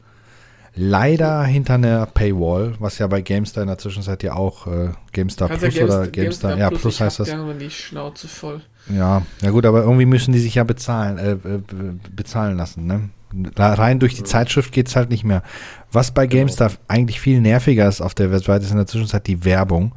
Leider 0.75 1.43
hinter 1.43 1.75
einer 1.75 2.05
Paywall, 2.05 2.75
was 2.79 2.99
ja 2.99 3.07
bei 3.07 3.21
GameStar 3.21 3.63
in 3.63 3.67
der 3.67 3.77
Zwischenzeit 3.77 4.21
ja 4.23 4.33
auch 4.33 4.67
äh, 4.67 4.91
GameStar 5.11 5.49
Kannst 5.49 5.63
ja 5.63 5.69
Plus 5.69 5.83
oder 5.83 6.01
Games- 6.03 6.11
GameStar, 6.11 6.57
ja 6.57 6.69
Plus 6.69 6.95
ich 6.95 7.01
heißt 7.01 7.19
das. 7.19 7.29
Die 7.59 7.69
Schnauze 7.71 8.27
voll. 8.27 8.61
Ja, 8.89 9.23
ja 9.41 9.52
gut, 9.52 9.65
aber 9.65 9.82
irgendwie 9.82 10.06
müssen 10.06 10.32
die 10.34 10.39
sich 10.39 10.56
ja 10.56 10.63
bezahlen, 10.63 11.17
äh, 11.17 11.32
äh, 11.32 11.38
be- 11.58 12.00
bezahlen 12.15 12.58
lassen, 12.58 12.86
ne? 12.86 13.10
Da 13.56 13.73
Rein 13.73 14.00
durch 14.00 14.15
die 14.15 14.23
Zeitschrift 14.23 14.71
geht's 14.71 14.95
halt 14.95 15.10
nicht 15.10 15.26
mehr. 15.26 15.43
Was 15.91 16.12
bei 16.12 16.26
Genau. 16.28 16.41
GameStar 16.45 16.71
eigentlich 16.88 17.19
viel 17.19 17.41
nerviger 17.41 17.88
ist 17.89 18.00
auf 18.00 18.13
der 18.15 18.32
Webseite, 18.32 18.63
ist 18.63 18.71
in 18.71 18.78
der 18.78 18.88
Zwischenzeit 18.88 19.28
die 19.28 19.43
Werbung. 19.43 19.91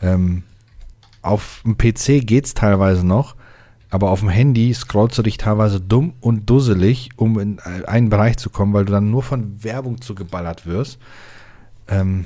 Ähm, 0.00 0.44
auf 1.20 1.60
dem 1.64 1.76
PC 1.76 2.20
geht's 2.26 2.54
teilweise 2.54 3.06
noch, 3.06 3.36
aber 3.90 4.10
auf 4.10 4.20
dem 4.20 4.30
Handy 4.30 4.72
scrollst 4.72 5.18
du 5.18 5.22
dich 5.22 5.36
teilweise 5.36 5.78
dumm 5.80 6.14
und 6.20 6.48
dusselig, 6.48 7.10
um 7.16 7.38
in 7.38 7.60
einen 7.60 8.08
Bereich 8.08 8.38
zu 8.38 8.48
kommen, 8.48 8.72
weil 8.72 8.86
du 8.86 8.92
dann 8.92 9.10
nur 9.10 9.22
von 9.22 9.62
Werbung 9.62 10.00
zugeballert 10.00 10.64
wirst. 10.64 10.98
Ähm, 11.88 12.24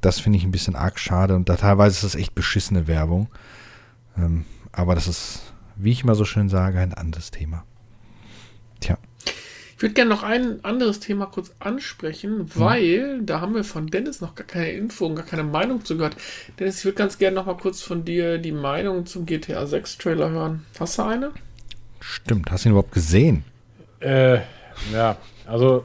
das 0.00 0.18
finde 0.18 0.38
ich 0.38 0.44
ein 0.44 0.50
bisschen 0.50 0.74
arg 0.74 0.98
schade 0.98 1.36
und 1.36 1.48
da 1.48 1.54
teilweise 1.56 1.94
ist 1.94 2.04
das 2.04 2.20
echt 2.20 2.34
beschissene 2.34 2.88
Werbung. 2.88 3.28
Ähm, 4.18 4.44
aber 4.76 4.94
das 4.94 5.08
ist, 5.08 5.42
wie 5.74 5.90
ich 5.90 6.04
immer 6.04 6.14
so 6.14 6.24
schön 6.24 6.48
sage, 6.48 6.78
ein 6.78 6.94
anderes 6.94 7.30
Thema. 7.30 7.64
Tja. 8.80 8.98
Ich 9.76 9.82
würde 9.82 9.94
gerne 9.94 10.10
noch 10.10 10.22
ein 10.22 10.64
anderes 10.64 11.00
Thema 11.00 11.26
kurz 11.26 11.52
ansprechen, 11.58 12.50
weil 12.54 13.20
da 13.22 13.40
haben 13.40 13.54
wir 13.54 13.64
von 13.64 13.88
Dennis 13.88 14.20
noch 14.20 14.34
gar 14.34 14.46
keine 14.46 14.70
Info 14.70 15.06
und 15.06 15.16
gar 15.16 15.26
keine 15.26 15.44
Meinung 15.44 15.84
zu 15.84 15.96
gehört. 15.96 16.16
Dennis, 16.58 16.78
ich 16.78 16.84
würde 16.84 16.96
ganz 16.96 17.18
gerne 17.18 17.36
noch 17.36 17.46
mal 17.46 17.56
kurz 17.56 17.82
von 17.82 18.04
dir 18.04 18.38
die 18.38 18.52
Meinung 18.52 19.04
zum 19.04 19.26
GTA 19.26 19.66
6 19.66 19.98
Trailer 19.98 20.30
hören. 20.30 20.64
Hast 20.78 20.98
du 20.98 21.02
eine? 21.02 21.32
Stimmt, 22.00 22.50
hast 22.50 22.64
du 22.64 22.68
ihn 22.68 22.72
überhaupt 22.72 22.92
gesehen? 22.92 23.44
Äh, 24.00 24.38
ja, 24.92 25.16
also 25.46 25.84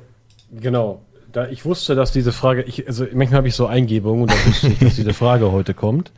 genau. 0.52 1.02
Da 1.32 1.48
ich 1.48 1.64
wusste, 1.66 1.96
dass 1.96 2.12
diese 2.12 2.34
Frage, 2.34 2.64
ich, 2.64 2.88
also 2.88 3.06
manchmal 3.14 3.40
habe 3.40 3.48
ich 3.48 3.56
so 3.56 3.66
Eingebungen 3.66 4.24
und 4.24 4.32
da 4.32 4.46
wusste 4.46 4.68
ich, 4.68 4.80
dass 4.80 4.96
diese 4.96 5.14
Frage 5.14 5.52
heute 5.52 5.74
kommt. 5.74 6.12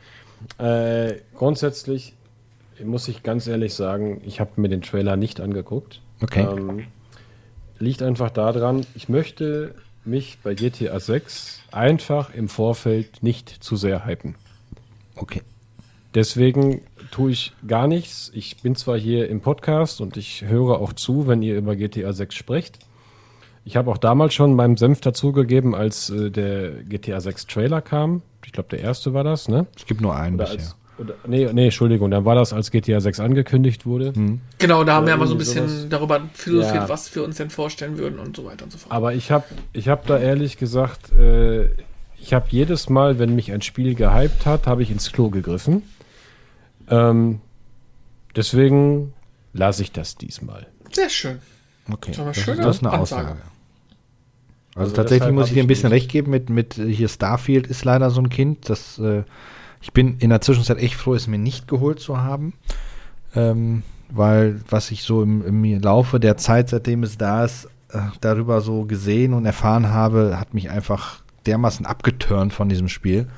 Äh, 0.58 1.14
grundsätzlich 1.34 2.14
muss 2.82 3.08
ich 3.08 3.22
ganz 3.22 3.46
ehrlich 3.46 3.74
sagen, 3.74 4.20
ich 4.24 4.40
habe 4.40 4.60
mir 4.60 4.68
den 4.68 4.82
Trailer 4.82 5.16
nicht 5.16 5.40
angeguckt. 5.40 6.00
Okay. 6.22 6.42
Ähm, 6.42 6.86
liegt 7.78 8.02
einfach 8.02 8.30
daran, 8.30 8.86
ich 8.94 9.08
möchte 9.08 9.74
mich 10.04 10.38
bei 10.42 10.54
GTA 10.54 10.98
6 11.00 11.60
einfach 11.72 12.32
im 12.34 12.48
Vorfeld 12.48 13.22
nicht 13.22 13.48
zu 13.48 13.76
sehr 13.76 14.06
hypen. 14.06 14.34
Okay. 15.16 15.42
Deswegen 16.14 16.82
tue 17.10 17.32
ich 17.32 17.52
gar 17.66 17.88
nichts. 17.88 18.30
Ich 18.34 18.62
bin 18.62 18.76
zwar 18.76 18.96
hier 18.96 19.28
im 19.28 19.40
Podcast 19.40 20.00
und 20.00 20.16
ich 20.16 20.44
höre 20.44 20.80
auch 20.80 20.92
zu, 20.92 21.26
wenn 21.26 21.42
ihr 21.42 21.56
über 21.56 21.74
GTA 21.74 22.12
6 22.12 22.34
sprecht. 22.34 22.78
Ich 23.64 23.76
habe 23.76 23.90
auch 23.90 23.98
damals 23.98 24.34
schon 24.34 24.54
meinem 24.54 24.76
Senf 24.76 25.00
dazugegeben, 25.00 25.74
als 25.74 26.10
äh, 26.10 26.30
der 26.30 26.70
GTA 26.84 27.20
6 27.20 27.46
Trailer 27.46 27.80
kam. 27.80 28.22
Ich 28.44 28.52
glaube, 28.52 28.68
der 28.68 28.80
erste 28.80 29.14
war 29.14 29.24
das, 29.24 29.48
ne? 29.48 29.66
Es 29.74 29.86
gibt 29.86 30.02
nur 30.02 30.14
einen 30.14 30.36
Oder 30.36 30.44
bisher. 30.44 30.60
als, 30.60 30.76
oder, 30.98 31.14
nee, 31.26 31.48
nee, 31.52 31.64
Entschuldigung, 31.64 32.10
dann 32.10 32.24
war 32.24 32.34
das, 32.34 32.52
als 32.52 32.70
GTA 32.70 33.00
6 33.00 33.20
angekündigt 33.20 33.84
wurde. 33.86 34.12
Genau, 34.58 34.84
da 34.84 34.94
haben 34.94 35.06
wir 35.06 35.12
ja 35.12 35.16
mal 35.16 35.26
so 35.26 35.34
ein 35.34 35.38
bisschen 35.38 35.68
sowas. 35.68 35.86
darüber 35.90 36.20
philosophiert, 36.34 36.84
Ja. 36.84 36.88
was 36.88 37.14
wir 37.14 37.24
uns 37.24 37.36
denn 37.36 37.50
vorstellen 37.50 37.98
würden 37.98 38.18
und 38.18 38.36
so 38.36 38.44
weiter 38.44 38.64
und 38.64 38.70
so 38.70 38.78
fort. 38.78 38.92
Aber 38.92 39.14
ich 39.14 39.30
habe 39.30 39.44
ich 39.72 39.88
hab 39.88 40.06
da 40.06 40.18
ehrlich 40.18 40.56
gesagt, 40.56 41.12
äh, 41.12 41.64
ich 42.18 42.32
habe 42.32 42.46
jedes 42.50 42.88
Mal, 42.88 43.18
wenn 43.18 43.34
mich 43.34 43.52
ein 43.52 43.60
Spiel 43.62 43.94
gehypt 43.94 44.46
hat, 44.46 44.66
habe 44.66 44.82
ich 44.82 44.90
ins 44.90 45.10
Klo 45.12 45.28
gegriffen. 45.30 45.82
Ähm, 46.88 47.40
deswegen 48.36 49.12
lasse 49.52 49.82
ich 49.82 49.92
das 49.92 50.16
diesmal. 50.16 50.66
Sehr 50.92 51.08
schön. 51.08 51.38
Okay, 51.90 52.12
Das 52.12 52.16
ist 52.16 52.20
aber 52.20 52.30
das, 52.30 52.38
ist, 52.38 52.64
das 52.64 52.76
ist 52.76 52.82
eine 52.84 52.92
Ansage. 52.92 53.22
Aussage. 53.28 53.40
Also, 54.76 54.80
Also 54.90 54.96
tatsächlich 54.96 55.32
muss 55.32 55.48
ich 55.48 55.54
dir 55.54 55.62
ein 55.62 55.66
bisschen 55.66 55.90
nicht- 55.90 56.02
recht 56.02 56.10
geben 56.10 56.30
mit, 56.30 56.50
mit 56.50 56.74
hier 56.74 57.08
Starfield 57.08 57.66
ist 57.66 57.84
leider 57.84 58.10
so 58.10 58.20
ein 58.20 58.28
Kind, 58.28 58.68
das 58.68 58.98
äh, 58.98 59.22
ich 59.84 59.92
bin 59.92 60.16
in 60.18 60.30
der 60.30 60.40
Zwischenzeit 60.40 60.78
echt 60.78 60.94
froh, 60.94 61.14
es 61.14 61.26
mir 61.26 61.38
nicht 61.38 61.68
geholt 61.68 62.00
zu 62.00 62.16
haben. 62.16 62.54
Ähm, 63.36 63.82
weil 64.08 64.60
was 64.70 64.90
ich 64.90 65.02
so 65.02 65.22
im, 65.22 65.44
im 65.44 65.80
Laufe 65.82 66.18
der 66.18 66.38
Zeit, 66.38 66.70
seitdem 66.70 67.02
es 67.02 67.18
da 67.18 67.44
ist, 67.44 67.66
äh, 67.90 67.98
darüber 68.22 68.62
so 68.62 68.84
gesehen 68.84 69.34
und 69.34 69.44
erfahren 69.44 69.90
habe, 69.90 70.40
hat 70.40 70.54
mich 70.54 70.70
einfach 70.70 71.22
dermaßen 71.44 71.84
abgeturnt 71.84 72.54
von 72.54 72.70
diesem 72.70 72.88
Spiel. 72.88 73.28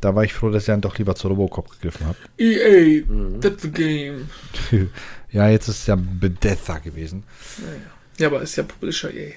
Da 0.00 0.16
war 0.16 0.24
ich 0.24 0.34
froh, 0.34 0.50
dass 0.50 0.64
ich 0.64 0.66
dann 0.66 0.80
doch 0.80 0.98
lieber 0.98 1.14
zu 1.14 1.28
Robocop 1.28 1.70
gegriffen 1.70 2.06
habe. 2.06 2.18
EA, 2.36 3.02
that's 3.40 3.62
the 3.62 3.70
game. 3.70 4.28
ja, 5.30 5.48
jetzt 5.48 5.68
ist 5.68 5.82
es 5.82 5.86
ja 5.86 5.96
Bethesda 5.96 6.78
gewesen. 6.78 7.22
Ja, 8.18 8.26
aber 8.26 8.42
ist 8.42 8.56
ja 8.56 8.64
Publisher 8.64 9.14
EA. 9.14 9.34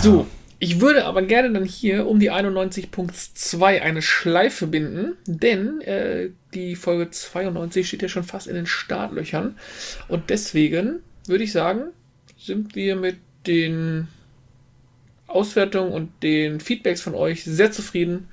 So, 0.00 0.26
ich 0.60 0.80
würde 0.80 1.04
aber 1.04 1.22
gerne 1.22 1.52
dann 1.52 1.64
hier 1.64 2.06
um 2.06 2.18
die 2.18 2.32
91.2 2.32 3.80
eine 3.80 4.02
Schleife 4.02 4.66
binden, 4.66 5.16
denn 5.26 5.80
äh, 5.82 6.30
die 6.52 6.74
Folge 6.74 7.10
92 7.10 7.86
steht 7.86 8.02
ja 8.02 8.08
schon 8.08 8.24
fast 8.24 8.48
in 8.48 8.54
den 8.54 8.66
Startlöchern. 8.66 9.56
Und 10.08 10.30
deswegen 10.30 11.00
würde 11.26 11.44
ich 11.44 11.52
sagen, 11.52 11.90
sind 12.36 12.74
wir 12.74 12.96
mit 12.96 13.18
den 13.46 14.08
Auswertungen 15.28 15.92
und 15.92 16.10
den 16.22 16.58
Feedbacks 16.58 17.02
von 17.02 17.14
euch 17.14 17.44
sehr 17.44 17.70
zufrieden. 17.70 18.28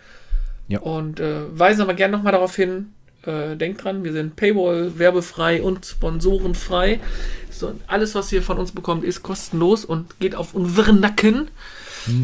Ja. 0.67 0.79
Und 0.79 1.19
äh, 1.19 1.57
weisen 1.57 1.81
aber 1.81 1.93
gerne 1.93 2.17
nochmal 2.17 2.31
darauf 2.31 2.55
hin, 2.55 2.87
äh, 3.23 3.55
denkt 3.55 3.83
dran, 3.83 4.03
wir 4.03 4.13
sind 4.13 4.35
Paywall, 4.35 4.97
werbefrei 4.97 5.61
und 5.61 5.85
sponsorenfrei. 5.85 6.99
So, 7.51 7.75
alles, 7.85 8.15
was 8.15 8.31
ihr 8.31 8.41
von 8.41 8.57
uns 8.57 8.71
bekommt, 8.71 9.03
ist 9.03 9.21
kostenlos 9.21 9.85
und 9.85 10.19
geht 10.19 10.33
auf 10.33 10.55
unseren 10.55 10.99
Nacken. 10.99 11.49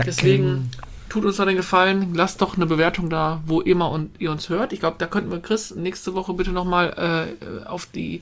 Deswegen 0.06 0.70
tut 1.10 1.26
uns 1.26 1.38
doch 1.38 1.46
den 1.46 1.56
Gefallen, 1.58 2.13
lasst 2.13 2.41
doch 2.41 2.56
eine 2.56 2.65
Bewertung 2.65 3.10
da, 3.10 3.41
wo 3.46 3.62
immer 3.62 3.91
und 3.91 4.12
ihr 4.20 4.32
uns 4.32 4.50
hört. 4.50 4.72
Ich 4.74 4.80
glaube, 4.80 4.96
da 5.00 5.08
könnten 5.08 5.32
wir 5.32 5.39
Chris 5.39 5.76
nächste 5.76 6.13
Woche 6.13 6.34
bitte 6.34 6.52
nochmal 6.52 7.28
äh, 7.38 7.65
auf 7.67 7.86
die 7.86 8.22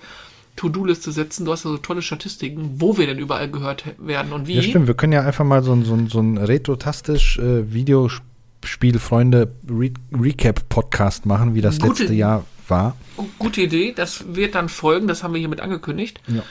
To-Do-Liste 0.56 1.12
setzen. 1.12 1.46
Du 1.46 1.52
hast 1.52 1.64
ja 1.66 1.70
so 1.72 1.78
tolle 1.78 2.02
Statistiken, 2.02 2.72
wo 2.78 2.98
wir 2.98 3.06
denn 3.08 3.18
überall 3.20 3.50
gehört 3.50 3.84
werden 3.98 4.34
und 4.34 4.48
wie. 4.48 4.56
Ja, 4.56 4.62
stimmt. 4.64 4.88
Wir 4.88 4.94
können 4.96 5.14
ja 5.14 5.22
einfach 5.22 5.46
mal 5.46 5.64
so 5.64 5.72
ein, 5.74 5.86
so 5.86 5.94
ein, 5.94 6.08
so 6.08 6.20
ein 6.20 6.38
retrotastisch 6.38 7.38
äh, 7.40 7.72
Videospielfreunde 7.72 9.52
Re 9.70 9.92
Recap-Podcast 10.12 11.26
machen, 11.26 11.56
wie 11.56 11.62
das 11.62 11.80
Gute- 11.80 12.04
letzte 12.04 12.14
Jahr 12.16 12.44
war. 12.68 12.96
Gu- 13.18 13.26
Gute 13.38 13.62
Idee, 13.62 13.94
das 13.96 14.26
wird 14.36 14.56
dann 14.56 14.70
folgen, 14.70 15.08
das 15.08 15.24
haben 15.24 15.34
wir 15.34 15.40
hiermit 15.40 15.62
angekündigt. 15.62 16.22
Ja. 16.28 16.44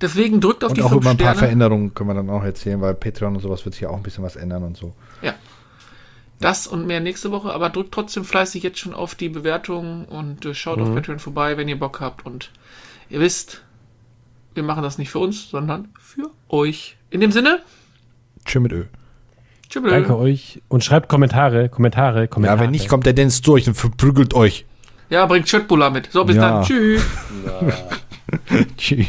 Deswegen 0.00 0.40
drückt 0.40 0.62
auf 0.64 0.70
Und 0.70 0.76
die 0.78 0.82
auch 0.82 0.90
fünf 0.90 1.02
über 1.02 1.10
ein 1.10 1.16
paar 1.16 1.26
Sterne. 1.34 1.38
Veränderungen 1.38 1.94
können 1.94 2.10
wir 2.10 2.14
dann 2.14 2.28
auch 2.30 2.42
erzählen, 2.44 2.80
weil 2.80 2.94
Patreon 2.94 3.34
und 3.36 3.40
sowas 3.42 3.64
wird 3.64 3.74
sich 3.74 3.82
ja 3.82 3.88
auch 3.88 3.96
ein 3.96 4.02
bisschen 4.02 4.22
was 4.24 4.36
ändern 4.36 4.62
und 4.62 4.76
so. 4.76 4.94
Ja. 5.22 5.34
Das 6.38 6.66
und 6.66 6.86
mehr 6.86 7.00
nächste 7.00 7.30
Woche, 7.30 7.50
aber 7.52 7.70
drückt 7.70 7.92
trotzdem 7.92 8.24
fleißig 8.24 8.62
jetzt 8.62 8.78
schon 8.78 8.92
auf 8.92 9.14
die 9.14 9.30
Bewertung 9.30 10.04
und 10.04 10.44
äh, 10.44 10.52
schaut 10.54 10.76
Mhm. 10.78 10.82
auf 10.84 10.94
Patreon 10.94 11.18
vorbei, 11.18 11.56
wenn 11.56 11.66
ihr 11.68 11.78
Bock 11.78 12.00
habt. 12.00 12.26
Und 12.26 12.50
ihr 13.08 13.20
wisst, 13.20 13.62
wir 14.54 14.62
machen 14.62 14.82
das 14.82 14.98
nicht 14.98 15.10
für 15.10 15.18
uns, 15.18 15.48
sondern 15.48 15.88
für 15.98 16.30
euch. 16.50 16.96
In 17.10 17.20
dem 17.22 17.32
Sinne, 17.32 17.60
Tschö 18.44 18.60
mit 18.60 18.72
Ö. 18.72 18.84
tschüss. 19.70 19.82
Danke 19.88 20.16
euch 20.18 20.60
und 20.68 20.84
schreibt 20.84 21.08
Kommentare, 21.08 21.68
Kommentare, 21.70 22.28
Kommentare. 22.28 22.58
Ja, 22.58 22.62
wenn 22.64 22.70
nicht, 22.70 22.88
kommt 22.88 23.06
der 23.06 23.12
Dennis 23.14 23.40
durch 23.40 23.66
und 23.66 23.74
verprügelt 23.74 24.34
euch. 24.34 24.66
Ja, 25.08 25.24
bringt 25.26 25.48
Schöttbullar 25.48 25.90
mit. 25.90 26.12
So, 26.12 26.24
bis 26.24 26.36
Ja. 26.36 26.50
dann. 26.50 26.64
Tschüss. 26.64 27.02
Tschüss. 28.76 29.06